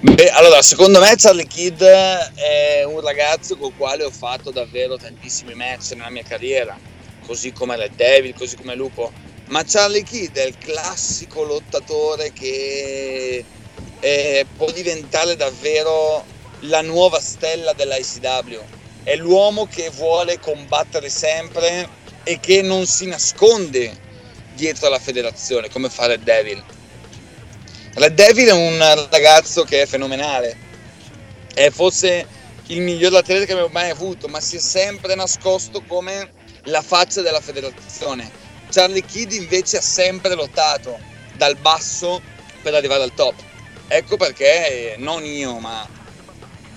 Beh, 0.00 0.30
allora, 0.30 0.62
secondo 0.62 1.00
me 1.00 1.14
Charlie 1.16 1.46
Kidd 1.46 1.82
è 1.82 2.84
un 2.86 3.00
ragazzo 3.00 3.56
con 3.56 3.68
il 3.68 3.74
quale 3.76 4.04
ho 4.04 4.10
fatto 4.10 4.50
davvero 4.50 4.96
tantissimi 4.96 5.54
match 5.54 5.92
nella 5.92 6.10
mia 6.10 6.24
carriera, 6.26 6.76
così 7.26 7.52
come 7.52 7.76
Red 7.76 7.94
Devil, 7.96 8.34
così 8.34 8.56
come 8.56 8.76
Lupo. 8.76 9.10
Ma 9.48 9.62
Charlie 9.66 10.02
Kidd 10.02 10.36
è 10.36 10.46
il 10.46 10.56
classico 10.58 11.42
lottatore 11.42 12.32
che 12.32 13.44
eh, 14.04 14.44
può 14.54 14.70
diventare 14.70 15.34
davvero 15.34 16.22
la 16.60 16.82
nuova 16.82 17.20
stella 17.20 17.72
dell'ICW. 17.72 18.60
È 19.02 19.16
l'uomo 19.16 19.66
che 19.66 19.88
vuole 19.88 20.38
combattere 20.38 21.08
sempre 21.08 21.88
e 22.22 22.38
che 22.38 22.60
non 22.60 22.84
si 22.84 23.06
nasconde 23.06 23.98
dietro 24.52 24.88
alla 24.88 24.98
federazione 24.98 25.70
come 25.70 25.88
fa 25.88 26.04
Red 26.04 26.22
Devil. 26.22 26.62
Red 27.94 28.12
Devil 28.12 28.48
è 28.48 28.52
un 28.52 29.08
ragazzo 29.10 29.64
che 29.64 29.80
è 29.80 29.86
fenomenale, 29.86 30.54
è 31.54 31.70
forse 31.70 32.26
il 32.66 32.82
miglior 32.82 33.14
atleta 33.14 33.46
che 33.46 33.52
abbiamo 33.52 33.72
mai 33.72 33.88
avuto, 33.88 34.28
ma 34.28 34.38
si 34.38 34.56
è 34.56 34.60
sempre 34.60 35.14
nascosto 35.14 35.82
come 35.82 36.30
la 36.64 36.82
faccia 36.82 37.22
della 37.22 37.40
federazione. 37.40 38.30
Charlie 38.70 39.02
Kidd 39.02 39.32
invece 39.32 39.78
ha 39.78 39.82
sempre 39.82 40.34
lottato 40.34 40.98
dal 41.36 41.56
basso 41.56 42.20
per 42.60 42.74
arrivare 42.74 43.02
al 43.02 43.14
top. 43.14 43.52
Ecco 43.86 44.16
perché 44.16 44.96
non 44.98 45.24
io, 45.24 45.58
ma 45.58 45.86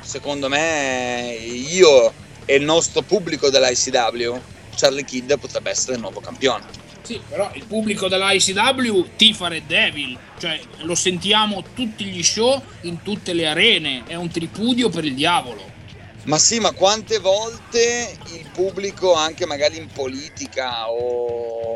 secondo 0.01 0.49
me 0.49 1.37
io 1.39 2.13
e 2.45 2.55
il 2.55 2.63
nostro 2.63 3.01
pubblico 3.01 3.49
dell'ICW, 3.49 4.39
Charlie 4.75 5.03
Kidd 5.03 5.33
potrebbe 5.33 5.69
essere 5.69 5.95
il 5.95 5.99
nuovo 5.99 6.19
campione. 6.19 6.65
Sì, 7.01 7.21
però 7.27 7.49
il 7.53 7.65
pubblico 7.65 8.07
dell'ICW 8.07 9.15
tifa 9.15 9.47
Red 9.47 9.65
Devil, 9.65 10.17
cioè 10.39 10.59
lo 10.79 10.95
sentiamo 10.95 11.63
tutti 11.73 12.05
gli 12.05 12.21
show 12.23 12.61
in 12.81 13.01
tutte 13.01 13.33
le 13.33 13.47
arene, 13.47 14.03
è 14.07 14.15
un 14.15 14.29
tripudio 14.29 14.89
per 14.89 15.05
il 15.05 15.15
diavolo. 15.15 15.75
Ma 16.23 16.37
sì, 16.37 16.59
ma 16.59 16.71
quante 16.71 17.19
volte 17.19 18.17
il 18.33 18.49
pubblico, 18.51 19.13
anche 19.13 19.45
magari 19.45 19.77
in 19.77 19.87
politica 19.87 20.89
o, 20.89 21.75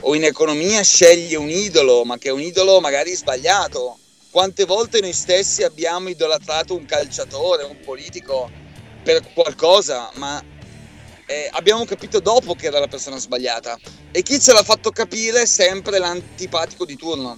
o 0.00 0.14
in 0.14 0.24
economia, 0.24 0.82
sceglie 0.82 1.36
un 1.36 1.50
idolo, 1.50 2.04
ma 2.04 2.16
che 2.16 2.28
è 2.28 2.32
un 2.32 2.40
idolo 2.40 2.80
magari 2.80 3.14
sbagliato? 3.14 3.98
Quante 4.30 4.64
volte 4.64 5.00
noi 5.00 5.12
stessi 5.12 5.64
abbiamo 5.64 6.08
idolatrato 6.08 6.76
un 6.76 6.84
calciatore, 6.86 7.64
un 7.64 7.80
politico 7.80 8.48
per 9.02 9.32
qualcosa, 9.32 10.10
ma 10.14 10.40
eh, 11.26 11.48
abbiamo 11.52 11.84
capito 11.84 12.20
dopo 12.20 12.54
che 12.54 12.66
era 12.66 12.78
la 12.78 12.86
persona 12.86 13.18
sbagliata. 13.18 13.78
E 14.12 14.22
chi 14.22 14.38
ce 14.38 14.52
l'ha 14.52 14.62
fatto 14.62 14.90
capire 14.90 15.42
è 15.42 15.46
sempre 15.46 15.98
l'antipatico 15.98 16.84
di 16.84 16.96
turno, 16.96 17.36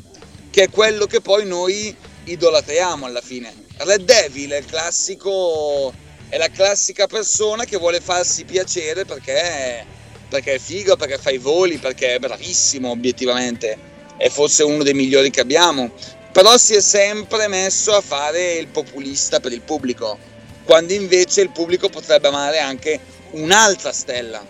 che 0.50 0.64
è 0.64 0.70
quello 0.70 1.06
che 1.06 1.20
poi 1.20 1.46
noi 1.46 1.96
idolatriamo 2.24 3.06
alla 3.06 3.22
fine. 3.22 3.54
Red 3.78 4.02
Devil 4.02 4.50
è 4.50 4.58
il 4.58 4.66
classico 4.66 5.92
è 6.32 6.38
la 6.38 6.48
classica 6.48 7.06
persona 7.06 7.66
che 7.66 7.76
vuole 7.76 8.00
farsi 8.00 8.46
piacere 8.46 9.04
perché, 9.04 9.84
perché 10.30 10.54
è 10.54 10.58
figo, 10.58 10.96
perché 10.96 11.18
fa 11.18 11.30
i 11.30 11.36
voli, 11.36 11.76
perché 11.76 12.14
è 12.14 12.18
bravissimo 12.18 12.88
obiettivamente, 12.88 13.76
è 14.16 14.30
forse 14.30 14.62
uno 14.62 14.82
dei 14.82 14.94
migliori 14.94 15.28
che 15.28 15.40
abbiamo, 15.40 15.92
però 16.32 16.56
si 16.56 16.74
è 16.74 16.80
sempre 16.80 17.46
messo 17.46 17.92
a 17.92 18.00
fare 18.00 18.54
il 18.54 18.66
populista 18.68 19.38
per 19.38 19.52
il 19.52 19.60
pubblico, 19.60 20.18
quando 20.64 20.92
invece 20.92 21.42
il 21.42 21.50
pubblico 21.50 21.88
potrebbe 21.88 22.28
amare 22.28 22.58
anche 22.58 22.98
un'altra 23.32 23.92
stella, 23.92 24.42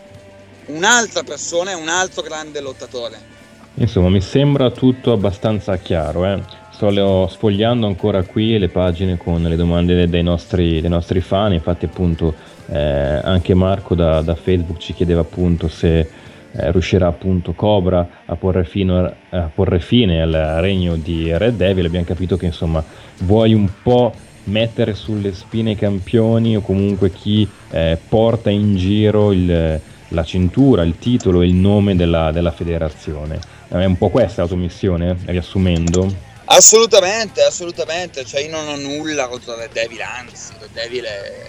un'altra 0.67 1.23
persona 1.23 1.73
e 1.73 1.75
un 1.75 1.89
altro 1.89 2.23
grande 2.23 2.61
lottatore. 2.61 3.31
Insomma, 3.75 4.11
mi 4.11 4.21
sembra 4.21 4.71
tutto 4.71 5.12
abbastanza 5.12 5.77
chiaro. 5.79 6.27
Eh? 6.27 6.41
Sto 6.73 7.27
sfogliando 7.29 7.87
ancora 7.87 8.23
qui 8.23 8.59
le 8.59 8.69
pagine 8.69 9.17
con 9.17 9.43
le 9.43 9.57
domande 9.57 10.09
dei 10.09 10.23
nostri, 10.23 10.81
dei 10.81 10.91
nostri 10.91 11.21
fan. 11.21 11.53
Infatti, 11.55 11.87
appunto, 11.87 12.35
eh, 12.67 12.79
anche 12.79 13.55
Marco 13.55 13.95
da, 13.95 14.21
da, 14.21 14.35
Facebook 14.35 14.79
ci 14.79 14.93
chiedeva 14.93 15.21
appunto 15.23 15.69
se 15.69 16.09
eh, 16.55 16.71
riuscirà 16.71 17.07
appunto 17.07 17.53
Cobra 17.53 18.07
a 18.27 18.37
porre, 18.37 18.65
fino, 18.65 19.13
a 19.31 19.51
porre 19.55 19.81
fine 19.81 20.21
al 20.21 20.59
regno 20.61 20.97
di 20.97 21.37
Red 21.37 21.57
Devil. 21.57 21.87
Abbiamo 21.87 22.05
capito 22.05 22.37
che 22.37 22.47
insomma 22.47 22.85
vuoi 23.21 23.55
un 23.55 23.69
po' 23.83 24.13
mettere 24.45 24.95
sulle 24.95 25.33
spine 25.35 25.73
i 25.73 25.77
campioni 25.77 26.57
o 26.57 26.61
comunque 26.61 27.11
chi 27.11 27.49
eh, 27.71 27.99
porta 28.09 28.51
in 28.51 28.77
giro 28.77 29.33
il, 29.33 29.81
la 30.09 30.25
cintura, 30.25 30.83
il 30.83 30.99
titolo 30.99 31.43
e 31.43 31.47
il 31.47 31.55
nome 31.55 31.97
della, 31.97 32.33
della, 32.33 32.51
federazione. 32.51 33.41
È 33.69 33.85
un 33.85 33.97
po' 33.97 34.11
questa 34.11 34.43
la 34.43 34.49
tua 34.49 34.57
missione, 34.57 35.17
riassumendo? 35.25 36.31
Assolutamente, 36.45 37.43
assolutamente, 37.43 38.25
cioè 38.27 38.43
io 38.43 38.51
non 38.51 38.69
ho 38.69 38.77
nulla 38.77 39.29
contro 39.29 39.57
Red 39.57 39.73
Devil, 39.73 40.01
anzi, 40.03 40.53
Red 40.59 40.71
Devil 40.73 41.05
è... 41.05 41.47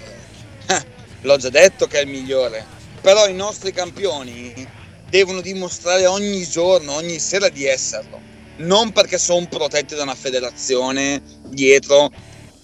l'ho 1.22 1.38
già 1.38 1.50
detto 1.50 1.88
che 1.88 2.00
è 2.00 2.04
il 2.04 2.10
migliore, 2.10 2.64
però 3.02 3.28
i 3.28 3.34
nostri 3.34 3.74
campioni 3.74 4.82
devono 5.14 5.42
dimostrare 5.42 6.08
ogni 6.08 6.44
giorno, 6.50 6.94
ogni 6.94 7.20
sera 7.20 7.48
di 7.50 7.66
esserlo, 7.66 8.20
non 8.58 8.92
perché 8.92 9.20
sono 9.20 9.46
protetti 9.48 9.94
da 9.94 10.02
una 10.02 10.16
federazione 10.16 11.22
dietro 11.50 12.10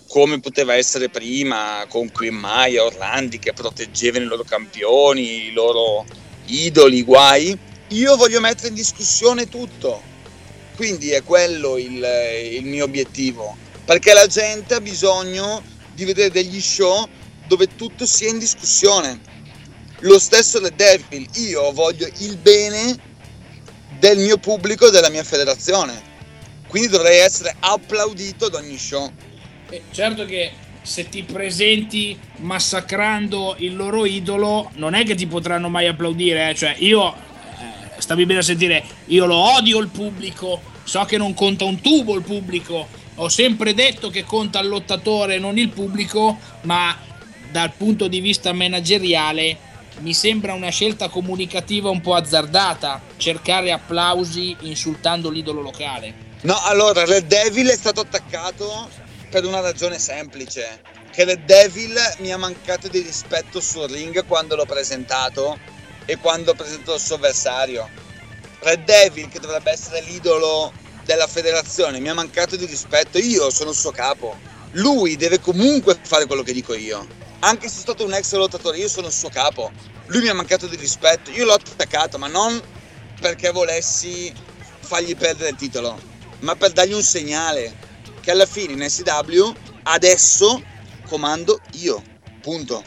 come 0.08 0.40
poteva 0.40 0.74
essere 0.74 1.10
prima 1.10 1.86
con 1.88 2.12
Queen 2.12 2.34
Maya, 2.34 2.86
Orlandi 2.86 3.38
che 3.38 3.54
proteggevano 3.54 4.26
i 4.26 4.28
loro 4.28 4.44
campioni, 4.44 5.46
i 5.46 5.52
loro 5.52 6.08
idoli, 6.46 7.04
guai. 7.04 7.56
Io 7.90 8.16
voglio 8.16 8.40
mettere 8.40 8.70
in 8.70 8.74
discussione 8.74 9.48
tutto. 9.48 10.02
Quindi 10.76 11.12
è 11.12 11.22
quello 11.22 11.78
il, 11.78 12.04
il 12.54 12.66
mio 12.66 12.86
obiettivo. 12.86 13.56
Perché 13.86 14.14
la 14.14 14.26
gente 14.26 14.74
ha 14.74 14.82
bisogno 14.82 15.62
di 15.94 16.04
vedere 16.04 16.32
degli 16.32 16.60
show 16.60 17.08
dove 17.48 17.68
tutto 17.76 18.08
sia 18.08 18.30
in 18.30 18.40
discussione. 18.40 19.20
Lo 20.02 20.18
stesso 20.18 20.62
The 20.62 20.72
Devil, 20.76 21.28
io 21.36 21.74
voglio 21.74 22.08
il 22.20 22.38
bene 22.38 22.98
del 24.00 24.18
mio 24.18 24.38
pubblico 24.38 24.88
e 24.88 24.92
della 24.92 25.10
mia 25.10 25.26
federazione. 25.26 26.02
Quindi 26.68 26.88
dovrei 26.88 27.20
essere 27.20 27.54
applaudito 27.60 28.46
ad 28.46 28.54
ogni 28.54 28.78
show. 28.78 29.12
Eh, 29.70 29.82
certo 29.92 30.24
che 30.24 30.52
se 30.82 31.10
ti 31.10 31.24
presenti 31.24 32.18
massacrando 32.38 33.56
il 33.60 33.76
loro 33.76 34.06
idolo, 34.06 34.72
non 34.76 34.94
è 34.94 35.04
che 35.04 35.16
ti 35.16 35.28
potranno 35.28 35.68
mai 35.68 35.88
applaudire. 35.88 36.52
Eh? 36.52 36.56
Cioè, 36.56 36.76
io, 36.78 37.14
eh, 37.14 38.00
stavi 38.00 38.26
bene 38.26 38.40
a 38.40 38.44
sentire, 38.44 38.84
io 39.08 39.26
lo 39.26 39.36
odio 39.36 39.80
il 39.80 39.90
pubblico, 39.90 40.62
so 40.84 41.04
che 41.04 41.18
non 41.18 41.34
conta 41.34 41.66
un 41.66 41.82
tubo 41.82 42.16
il 42.16 42.24
pubblico. 42.24 42.88
Ho 43.16 43.28
sempre 43.28 43.74
detto 43.74 44.10
che 44.10 44.24
conta 44.24 44.60
il 44.60 44.70
lottatore, 44.70 45.40
non 45.40 45.58
il 45.58 45.70
pubblico, 45.70 46.38
ma 46.62 46.98
dal 47.52 47.74
punto 47.76 48.08
di 48.08 48.22
vista 48.22 48.54
manageriale 48.54 49.68
mi 50.00 50.14
sembra 50.14 50.54
una 50.54 50.70
scelta 50.70 51.10
comunicativa 51.10 51.90
un 51.90 52.02
po' 52.02 52.16
azzardata, 52.16 53.02
cercare 53.18 53.72
applausi 53.72 54.56
insultando 54.62 55.30
l'idolo 55.30 55.62
locale. 55.62 56.28
No, 56.42 56.58
allora 56.64 57.06
Red 57.06 57.28
Devil 57.28 57.68
è 57.68 57.76
stato 57.76 58.02
attaccato 58.02 58.90
per 59.30 59.46
una 59.46 59.60
ragione 59.60 60.00
semplice, 60.00 60.82
che 61.12 61.26
Red 61.26 61.44
Devil 61.44 61.96
mi 62.20 62.32
ha 62.32 62.38
mancato 62.38 62.88
di 62.88 63.00
rispetto 63.00 63.60
sul 63.60 63.90
ring 63.90 64.26
quando 64.26 64.56
l'ho 64.56 64.66
presentato 64.66 65.58
e 66.06 66.18
quando 66.18 66.52
ho 66.52 66.56
presentato 66.56 66.96
il 66.96 67.02
suo 67.02 67.16
avversario. 67.16 67.88
Red 68.60 68.86
Devil, 68.86 69.28
che 69.28 69.40
dovrebbe 69.40 69.72
essere 69.72 70.02
l'idolo 70.02 70.72
della 71.04 71.28
federazione, 71.28 72.00
mi 72.00 72.10
ha 72.10 72.14
mancato 72.14 72.56
di 72.56 72.66
rispetto, 72.66 73.18
io 73.18 73.50
sono 73.50 73.72
il 73.72 73.76
suo 73.76 73.92
capo. 73.92 74.38
Lui 74.74 75.16
deve 75.18 75.40
comunque 75.40 75.98
fare 76.02 76.26
quello 76.26 76.44
che 76.44 76.54
dico 76.54 76.74
io. 76.74 77.06
Anche 77.40 77.68
se 77.68 77.80
sono 77.80 77.82
stato 77.82 78.06
un 78.06 78.14
ex 78.14 78.34
lottatore, 78.34 78.78
io 78.78 78.90
sono 78.90 79.08
il 79.08 79.14
suo 79.14 79.30
capo. 79.30 79.72
Lui 80.08 80.22
mi 80.22 80.28
ha 80.28 80.34
mancato 80.34 80.68
di 80.68 80.76
rispetto, 80.76 81.32
io 81.32 81.46
l'ho 81.46 81.54
attaccato, 81.54 82.18
ma 82.18 82.28
non 82.28 82.60
perché 83.20 83.52
volessi 83.52 84.32
fargli 84.80 85.16
perdere 85.16 85.52
il 85.52 85.56
titolo, 85.56 85.98
ma 86.40 86.56
per 86.56 86.72
dargli 86.72 86.94
un 86.94 87.02
segnale 87.02 87.74
che 88.20 88.32
alla 88.32 88.46
fine 88.46 88.74
in 88.74 88.90
SW 88.90 89.52
adesso 89.84 90.62
comando 91.08 91.60
io. 91.74 92.02
Punto. 92.42 92.84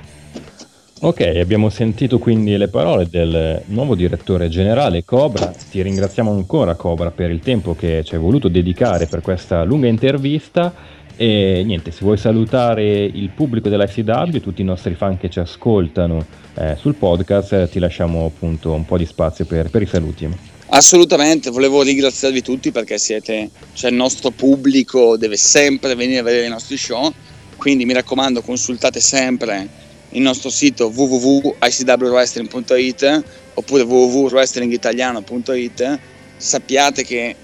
Ok, 1.05 1.21
abbiamo 1.21 1.69
sentito 1.69 2.19
quindi 2.21 2.57
le 2.57 2.69
parole 2.69 3.09
del 3.09 3.63
nuovo 3.67 3.97
direttore 3.97 4.49
generale 4.49 5.05
Cobra. 5.05 5.47
Ti 5.47 5.83
ringraziamo 5.83 6.31
ancora 6.31 6.77
Cobra 6.77 7.11
per 7.11 7.31
il 7.31 7.41
tempo 7.41 7.75
che 7.75 8.05
ci 8.05 8.15
hai 8.15 8.21
voluto 8.21 8.47
dedicare 8.47 9.07
per 9.07 9.21
questa 9.21 9.65
lunga 9.65 9.89
intervista. 9.89 10.73
E 11.17 11.63
niente, 11.65 11.91
se 11.91 11.99
vuoi 12.03 12.17
salutare 12.17 13.05
il 13.05 13.31
pubblico 13.31 13.69
dell'ICW, 13.69 14.39
tutti 14.41 14.63
i 14.63 14.65
nostri 14.65 14.95
fan 14.95 15.19
che 15.19 15.29
ci 15.29 15.39
ascoltano 15.39 16.25
eh, 16.55 16.77
sul 16.79 16.95
podcast, 16.95 17.69
ti 17.71 17.79
lasciamo 17.79 18.25
appunto 18.27 18.73
un 18.73 18.85
po' 18.85 18.97
di 18.97 19.07
spazio 19.07 19.45
per, 19.45 19.71
per 19.71 19.83
i 19.83 19.87
saluti. 19.87 20.29
Assolutamente, 20.69 21.51
volevo 21.51 21.83
ringraziarvi 21.83 22.41
tutti 22.41 22.73
perché 22.73 22.97
siete, 22.99 23.51
cioè 23.75 23.91
il 23.91 23.97
nostro 23.97 24.31
pubblico 24.31 25.19
deve 25.19 25.37
sempre 25.37 25.95
venire 25.95 26.21
a 26.21 26.23
vedere 26.23 26.47
i 26.47 26.51
nostri 26.51 26.79
show, 26.79 27.13
quindi 27.57 27.85
mi 27.85 27.93
raccomando 27.93 28.41
consultate 28.41 29.01
sempre 29.01 29.69
il 30.11 30.23
nostro 30.23 30.51
sito 30.51 30.91
www.icwwrestling.it 30.95 33.25
oppure 33.55 33.83
www.wrestlingitaliano.it 33.83 35.99
sappiate 36.37 37.05
che 37.05 37.37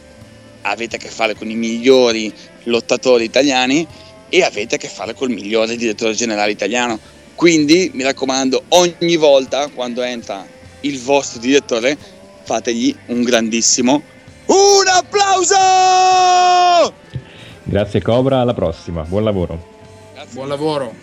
avete 0.71 0.97
a 0.97 0.99
che 0.99 1.09
fare 1.09 1.35
con 1.35 1.51
i 1.51 1.55
migliori 1.55 2.33
lottatori 2.65 3.25
italiani 3.25 3.87
e 4.29 4.43
avete 4.43 4.75
a 4.75 4.79
che 4.79 4.89
fare 4.89 5.15
col 5.15 5.31
migliore 5.31 5.77
direttore 5.77 6.13
generale 6.15 6.51
italiano. 6.51 6.99
Quindi 7.35 7.91
mi 7.95 8.03
raccomando, 8.03 8.65
ogni 8.69 9.17
volta 9.17 9.69
quando 9.69 10.03
entra 10.03 10.47
il 10.81 11.01
vostro 11.01 11.41
direttore 11.41 11.97
fategli 12.43 12.95
un 13.07 13.23
grandissimo 13.23 14.17
un 14.49 14.87
applauso! 14.87 15.57
Grazie 17.65 18.01
Cobra, 18.01 18.41
alla 18.41 18.55
prossima, 18.55 19.03
buon 19.03 19.25
lavoro. 19.25 19.77
Grazie. 20.15 20.33
Buon 20.33 20.49
lavoro. 20.49 20.95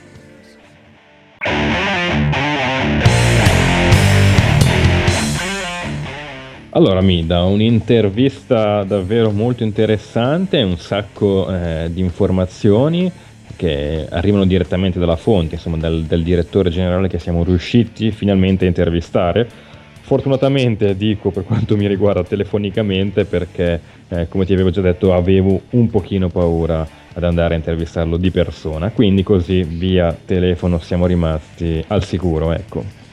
Allora, 6.75 6.99
mi 6.99 7.25
da 7.25 7.43
un'intervista 7.43 8.83
davvero 8.83 9.31
molto 9.31 9.63
interessante, 9.63 10.61
un 10.61 10.77
sacco 10.77 11.49
eh, 11.49 11.89
di 11.89 12.01
informazioni 12.01 13.09
che 13.55 14.05
arrivano 14.09 14.45
direttamente 14.45 14.99
dalla 14.99 15.15
fonte, 15.15 15.55
insomma, 15.55 15.77
dal, 15.77 16.03
dal 16.03 16.21
direttore 16.21 16.69
generale 16.69 17.07
che 17.07 17.17
siamo 17.17 17.45
riusciti 17.45 18.11
finalmente 18.11 18.65
a 18.65 18.67
intervistare 18.67 19.47
Fortunatamente 20.05 20.95
dico 20.95 21.31
per 21.31 21.45
quanto 21.45 21.75
mi 21.75 21.87
riguarda 21.87 22.23
telefonicamente 22.23 23.25
perché 23.25 23.81
eh, 24.07 24.27
come 24.27 24.45
ti 24.45 24.53
avevo 24.53 24.69
già 24.69 24.81
detto 24.81 25.15
avevo 25.15 25.61
un 25.71 25.89
pochino 25.89 26.29
paura 26.29 26.87
ad 27.11 27.23
andare 27.23 27.55
a 27.55 27.57
intervistarlo 27.57 28.15
di 28.17 28.29
persona, 28.29 28.91
quindi 28.91 29.23
così 29.23 29.63
via 29.63 30.15
telefono 30.25 30.77
siamo 30.77 31.07
rimasti 31.07 31.83
al 31.87 32.03
sicuro, 32.03 32.51
ecco. 32.51 33.04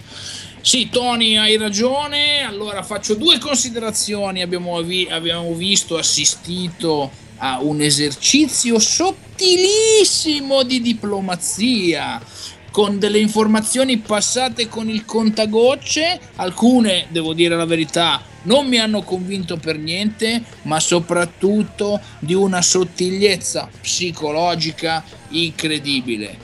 Sì, 0.64 0.88
Tony, 0.90 1.37
hai 1.37 1.57
ragione. 1.57 2.44
Allora 2.46 2.85
faccio 2.85 3.16
due 3.16 3.38
considerazioni. 3.38 4.42
Abbiamo, 4.42 4.81
vi- 4.83 5.09
abbiamo 5.11 5.53
visto, 5.55 5.98
assistito 5.98 7.11
a 7.38 7.59
un 7.61 7.81
esercizio 7.81 8.79
sottilissimo 8.79 10.62
di 10.62 10.81
diplomazia 10.81 12.22
con 12.70 13.01
delle 13.01 13.18
informazioni 13.18 13.98
passate 13.98 14.68
con 14.68 14.88
il 14.88 15.05
contagocce, 15.05 16.20
alcune, 16.37 17.07
devo 17.11 17.35
dire 17.35 17.57
la 17.57 17.66
verità, 17.66 18.22
non 18.44 18.68
mi 18.68 18.79
hanno 18.79 19.03
convinto 19.03 19.57
per 19.57 19.77
niente, 19.77 20.44
ma 20.62 20.79
soprattutto 20.79 22.01
di 22.20 22.35
una 22.35 22.62
sottigliezza 22.62 23.68
psicologica 23.81 25.05
incredibile. 25.31 26.38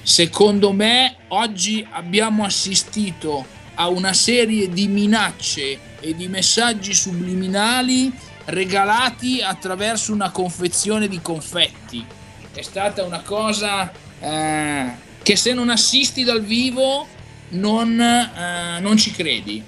Secondo 0.00 0.70
me 0.70 1.16
oggi 1.28 1.84
abbiamo 1.90 2.44
assistito 2.44 3.62
a 3.74 3.88
una 3.88 4.12
serie 4.12 4.68
di 4.68 4.88
minacce 4.88 5.78
e 6.00 6.14
di 6.14 6.28
messaggi 6.28 6.94
subliminali 6.94 8.12
regalati 8.46 9.40
attraverso 9.40 10.12
una 10.12 10.30
confezione 10.30 11.08
di 11.08 11.20
confetti. 11.20 12.04
È 12.52 12.62
stata 12.62 13.02
una 13.02 13.20
cosa 13.20 13.90
eh, 14.20 14.86
che 15.22 15.36
se 15.36 15.52
non 15.54 15.70
assisti 15.70 16.22
dal 16.24 16.42
vivo 16.42 17.06
non, 17.50 18.00
eh, 18.00 18.80
non 18.80 18.96
ci 18.96 19.10
credi. 19.10 19.62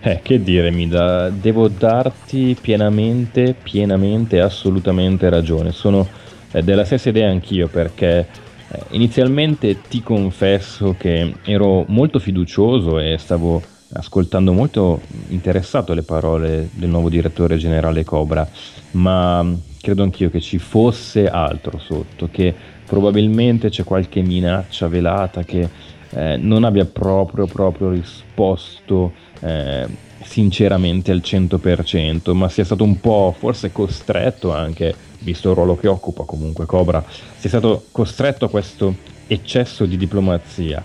Eh, 0.00 0.20
che 0.22 0.42
dire, 0.42 0.70
Mida, 0.70 1.30
devo 1.30 1.68
darti 1.68 2.56
pienamente, 2.60 3.54
pienamente, 3.54 4.40
assolutamente 4.40 5.30
ragione. 5.30 5.72
Sono 5.72 6.06
eh, 6.52 6.62
della 6.62 6.84
stessa 6.84 7.08
idea 7.08 7.30
anch'io 7.30 7.68
perché 7.68 8.26
eh, 8.74 8.82
inizialmente 8.90 9.80
ti 9.88 10.02
confesso 10.02 10.94
che 10.98 11.34
ero 11.44 11.84
molto 11.88 12.18
fiducioso 12.18 12.98
e 12.98 13.16
stavo 13.18 13.62
ascoltando 13.92 14.52
molto 14.52 15.00
interessato 15.28 15.94
le 15.94 16.02
parole 16.02 16.68
del 16.72 16.88
nuovo 16.88 17.08
direttore 17.08 17.56
generale 17.56 18.04
Cobra, 18.04 18.48
ma 18.92 19.46
credo 19.80 20.02
anch'io 20.02 20.30
che 20.30 20.40
ci 20.40 20.58
fosse 20.58 21.28
altro 21.28 21.78
sotto, 21.78 22.28
che 22.30 22.52
probabilmente 22.86 23.68
c'è 23.68 23.84
qualche 23.84 24.22
minaccia 24.22 24.88
velata 24.88 25.44
che 25.44 25.68
eh, 26.10 26.36
non 26.36 26.64
abbia 26.64 26.84
proprio, 26.84 27.46
proprio 27.46 27.90
risposto 27.90 29.12
eh, 29.40 29.86
sinceramente 30.22 31.12
al 31.12 31.22
100%, 31.22 32.32
ma 32.32 32.48
sia 32.48 32.64
stato 32.64 32.82
un 32.82 32.98
po' 32.98 33.34
forse 33.36 33.70
costretto 33.70 34.52
anche, 34.52 34.94
visto 35.24 35.50
il 35.50 35.56
ruolo 35.56 35.76
che 35.76 35.88
occupa 35.88 36.22
comunque 36.24 36.66
Cobra, 36.66 37.02
sia 37.36 37.48
stato 37.48 37.86
costretto 37.90 38.44
a 38.44 38.50
questo 38.50 38.94
eccesso 39.26 39.86
di 39.86 39.96
diplomazia. 39.96 40.82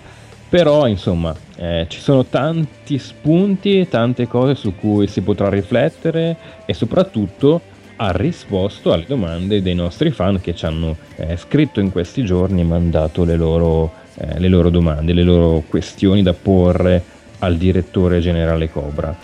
Però 0.49 0.88
insomma 0.88 1.36
eh, 1.58 1.86
ci 1.89 1.99
sono 1.99 2.25
tanti 2.25 2.97
spunti, 2.97 3.88
tante 3.88 4.28
cose 4.28 4.56
su 4.56 4.73
cui 4.75 5.06
si 5.06 5.21
potrà 5.21 5.47
riflettere 5.47 6.36
e 6.65 6.73
soprattutto 6.73 7.62
ha 7.97 8.12
risposto 8.12 8.91
alle 8.91 9.06
domande 9.06 9.62
dei 9.62 9.75
nostri 9.75 10.10
fan 10.10 10.39
che 10.41 10.56
ci 10.56 10.65
hanno 10.65 10.95
eh, 11.17 11.38
scritto 11.38 11.80
in 11.82 11.91
questi 11.91 12.23
giorni 12.23 12.62
e 12.62 12.63
mandato 12.63 13.25
le 13.25 13.36
loro, 13.36 13.91
eh, 14.15 14.39
le 14.39 14.47
loro 14.47 14.69
domande, 14.69 15.13
le 15.13 15.23
loro 15.23 15.63
questioni 15.67 16.23
da 16.23 16.34
porre 16.34 17.04
al 17.39 17.58
direttore 17.58 18.19
generale 18.19 18.71
Cobra. 18.71 19.15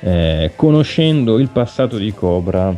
Eh, 0.00 0.50
conoscendo 0.54 1.38
il 1.38 1.48
passato 1.48 1.96
di 1.96 2.12
Cobra, 2.12 2.76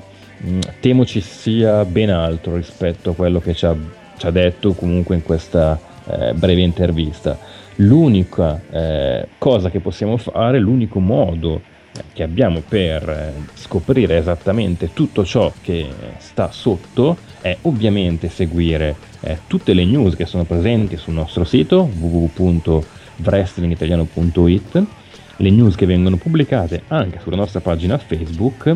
temo 0.81 1.05
ci 1.05 1.21
sia 1.21 1.85
ben 1.85 2.11
altro 2.11 2.57
rispetto 2.57 3.11
a 3.11 3.15
quello 3.15 3.41
che 3.41 3.55
ci 3.55 3.67
ha, 3.67 3.77
ci 4.17 4.27
ha 4.27 4.31
detto 4.31 4.73
comunque 4.73 5.15
in 5.15 5.23
questa 5.23 5.79
eh, 6.07 6.33
breve 6.35 6.63
intervista. 6.63 7.39
L'unica 7.77 8.61
eh, 8.71 9.29
cosa 9.39 9.71
che 9.71 9.81
possiamo 9.81 10.17
fare, 10.17 10.59
l'unico 10.59 10.99
modo 10.99 11.61
eh, 11.93 12.03
che 12.13 12.23
abbiamo 12.23 12.63
per 12.67 13.09
eh, 13.09 13.33
scoprire 13.55 14.17
esattamente 14.17 14.93
tutto 14.93 15.25
ciò 15.25 15.53
che 15.61 15.87
sta 16.19 16.51
sotto 16.51 17.17
è 17.41 17.57
ovviamente 17.63 18.29
seguire 18.29 18.97
eh, 19.21 19.39
tutte 19.47 19.75
le 19.75 19.85
news 19.85 20.17
che 20.17 20.27
sono 20.27 20.45
presenti 20.45 20.97
sul 20.97 21.15
nostro 21.15 21.45
sito 21.45 21.89
www 21.99 22.85
wrestlingitaliano.it, 23.23 24.85
le 25.37 25.51
news 25.51 25.75
che 25.75 25.87
vengono 25.87 26.17
pubblicate 26.17 26.83
anche 26.89 27.21
sulla 27.21 27.37
nostra 27.37 27.61
pagina 27.61 27.99
Facebook, 27.99 28.75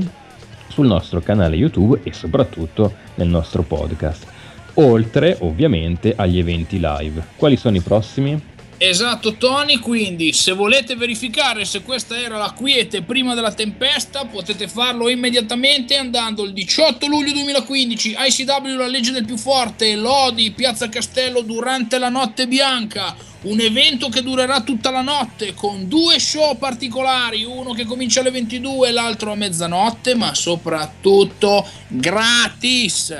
sul 0.70 0.86
nostro 0.86 1.20
canale 1.20 1.56
YouTube 1.56 2.00
e 2.02 2.12
soprattutto 2.12 2.94
nel 3.16 3.28
nostro 3.28 3.62
podcast. 3.62 4.26
Oltre 4.74 5.36
ovviamente 5.40 6.14
agli 6.16 6.38
eventi 6.38 6.78
live. 6.80 7.22
Quali 7.36 7.56
sono 7.56 7.76
i 7.76 7.80
prossimi? 7.80 8.40
Esatto 8.82 9.34
Tony, 9.34 9.76
quindi 9.76 10.32
se 10.32 10.52
volete 10.52 10.96
verificare 10.96 11.66
se 11.66 11.82
questa 11.82 12.18
era 12.18 12.38
la 12.38 12.54
quiete 12.56 13.02
prima 13.02 13.34
della 13.34 13.52
tempesta 13.52 14.24
potete 14.24 14.68
farlo 14.68 15.10
immediatamente 15.10 15.96
andando 15.96 16.44
il 16.44 16.54
18 16.54 17.06
luglio 17.06 17.32
2015 17.32 18.16
ICW 18.18 18.76
La 18.78 18.86
legge 18.86 19.10
del 19.10 19.26
più 19.26 19.36
forte, 19.36 19.94
Lodi, 19.96 20.52
Piazza 20.52 20.88
Castello 20.88 21.42
durante 21.42 21.98
la 21.98 22.08
notte 22.08 22.48
bianca, 22.48 23.14
un 23.42 23.60
evento 23.60 24.08
che 24.08 24.22
durerà 24.22 24.62
tutta 24.62 24.90
la 24.90 25.02
notte 25.02 25.52
con 25.52 25.86
due 25.86 26.18
show 26.18 26.56
particolari, 26.56 27.44
uno 27.44 27.74
che 27.74 27.84
comincia 27.84 28.20
alle 28.20 28.30
22 28.30 28.88
e 28.88 28.92
l'altro 28.92 29.32
a 29.32 29.34
mezzanotte, 29.34 30.14
ma 30.14 30.34
soprattutto 30.34 31.68
gratis 31.86 33.14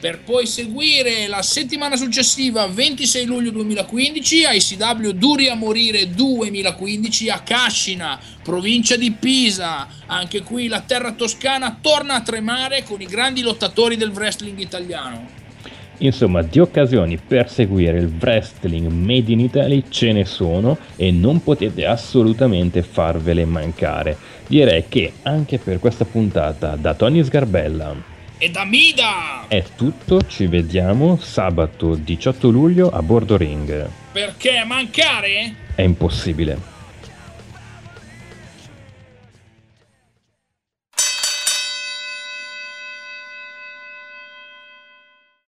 per 0.00 0.20
poi 0.20 0.46
seguire 0.46 1.26
la 1.26 1.42
settimana 1.42 1.96
successiva 1.96 2.66
26 2.66 3.24
luglio 3.24 3.50
2015 3.50 4.44
a 4.44 4.52
ICW 4.52 5.10
Duri 5.10 5.48
a 5.48 5.54
Morire 5.54 6.08
2015 6.10 7.30
a 7.30 7.40
Cascina, 7.40 8.18
provincia 8.42 8.96
di 8.96 9.10
Pisa. 9.10 9.88
Anche 10.06 10.42
qui 10.42 10.68
la 10.68 10.80
terra 10.80 11.12
toscana 11.12 11.78
torna 11.80 12.14
a 12.14 12.22
tremare 12.22 12.84
con 12.84 13.00
i 13.00 13.06
grandi 13.06 13.42
lottatori 13.42 13.96
del 13.96 14.10
wrestling 14.10 14.58
italiano. 14.58 15.36
Insomma, 16.00 16.42
di 16.42 16.60
occasioni 16.60 17.18
per 17.18 17.50
seguire 17.50 17.98
il 17.98 18.14
wrestling 18.20 18.86
made 18.86 19.32
in 19.32 19.40
Italy 19.40 19.82
ce 19.88 20.12
ne 20.12 20.24
sono 20.24 20.78
e 20.94 21.10
non 21.10 21.42
potete 21.42 21.86
assolutamente 21.86 22.82
farvele 22.82 23.44
mancare. 23.44 24.16
Direi 24.46 24.84
che 24.88 25.14
anche 25.22 25.58
per 25.58 25.80
questa 25.80 26.04
puntata 26.04 26.76
da 26.76 26.94
Tony 26.94 27.24
Sgarbella 27.24 28.16
e 28.38 28.50
da 28.50 28.64
Mida. 28.64 29.46
È 29.48 29.62
tutto, 29.76 30.20
ci 30.26 30.46
vediamo 30.46 31.18
sabato 31.18 31.94
18 31.94 32.48
luglio 32.48 32.88
a 32.88 33.02
Bordo 33.02 33.36
Ring. 33.36 33.88
Perché 34.12 34.64
mancare? 34.64 35.54
È 35.74 35.82
impossibile. 35.82 36.77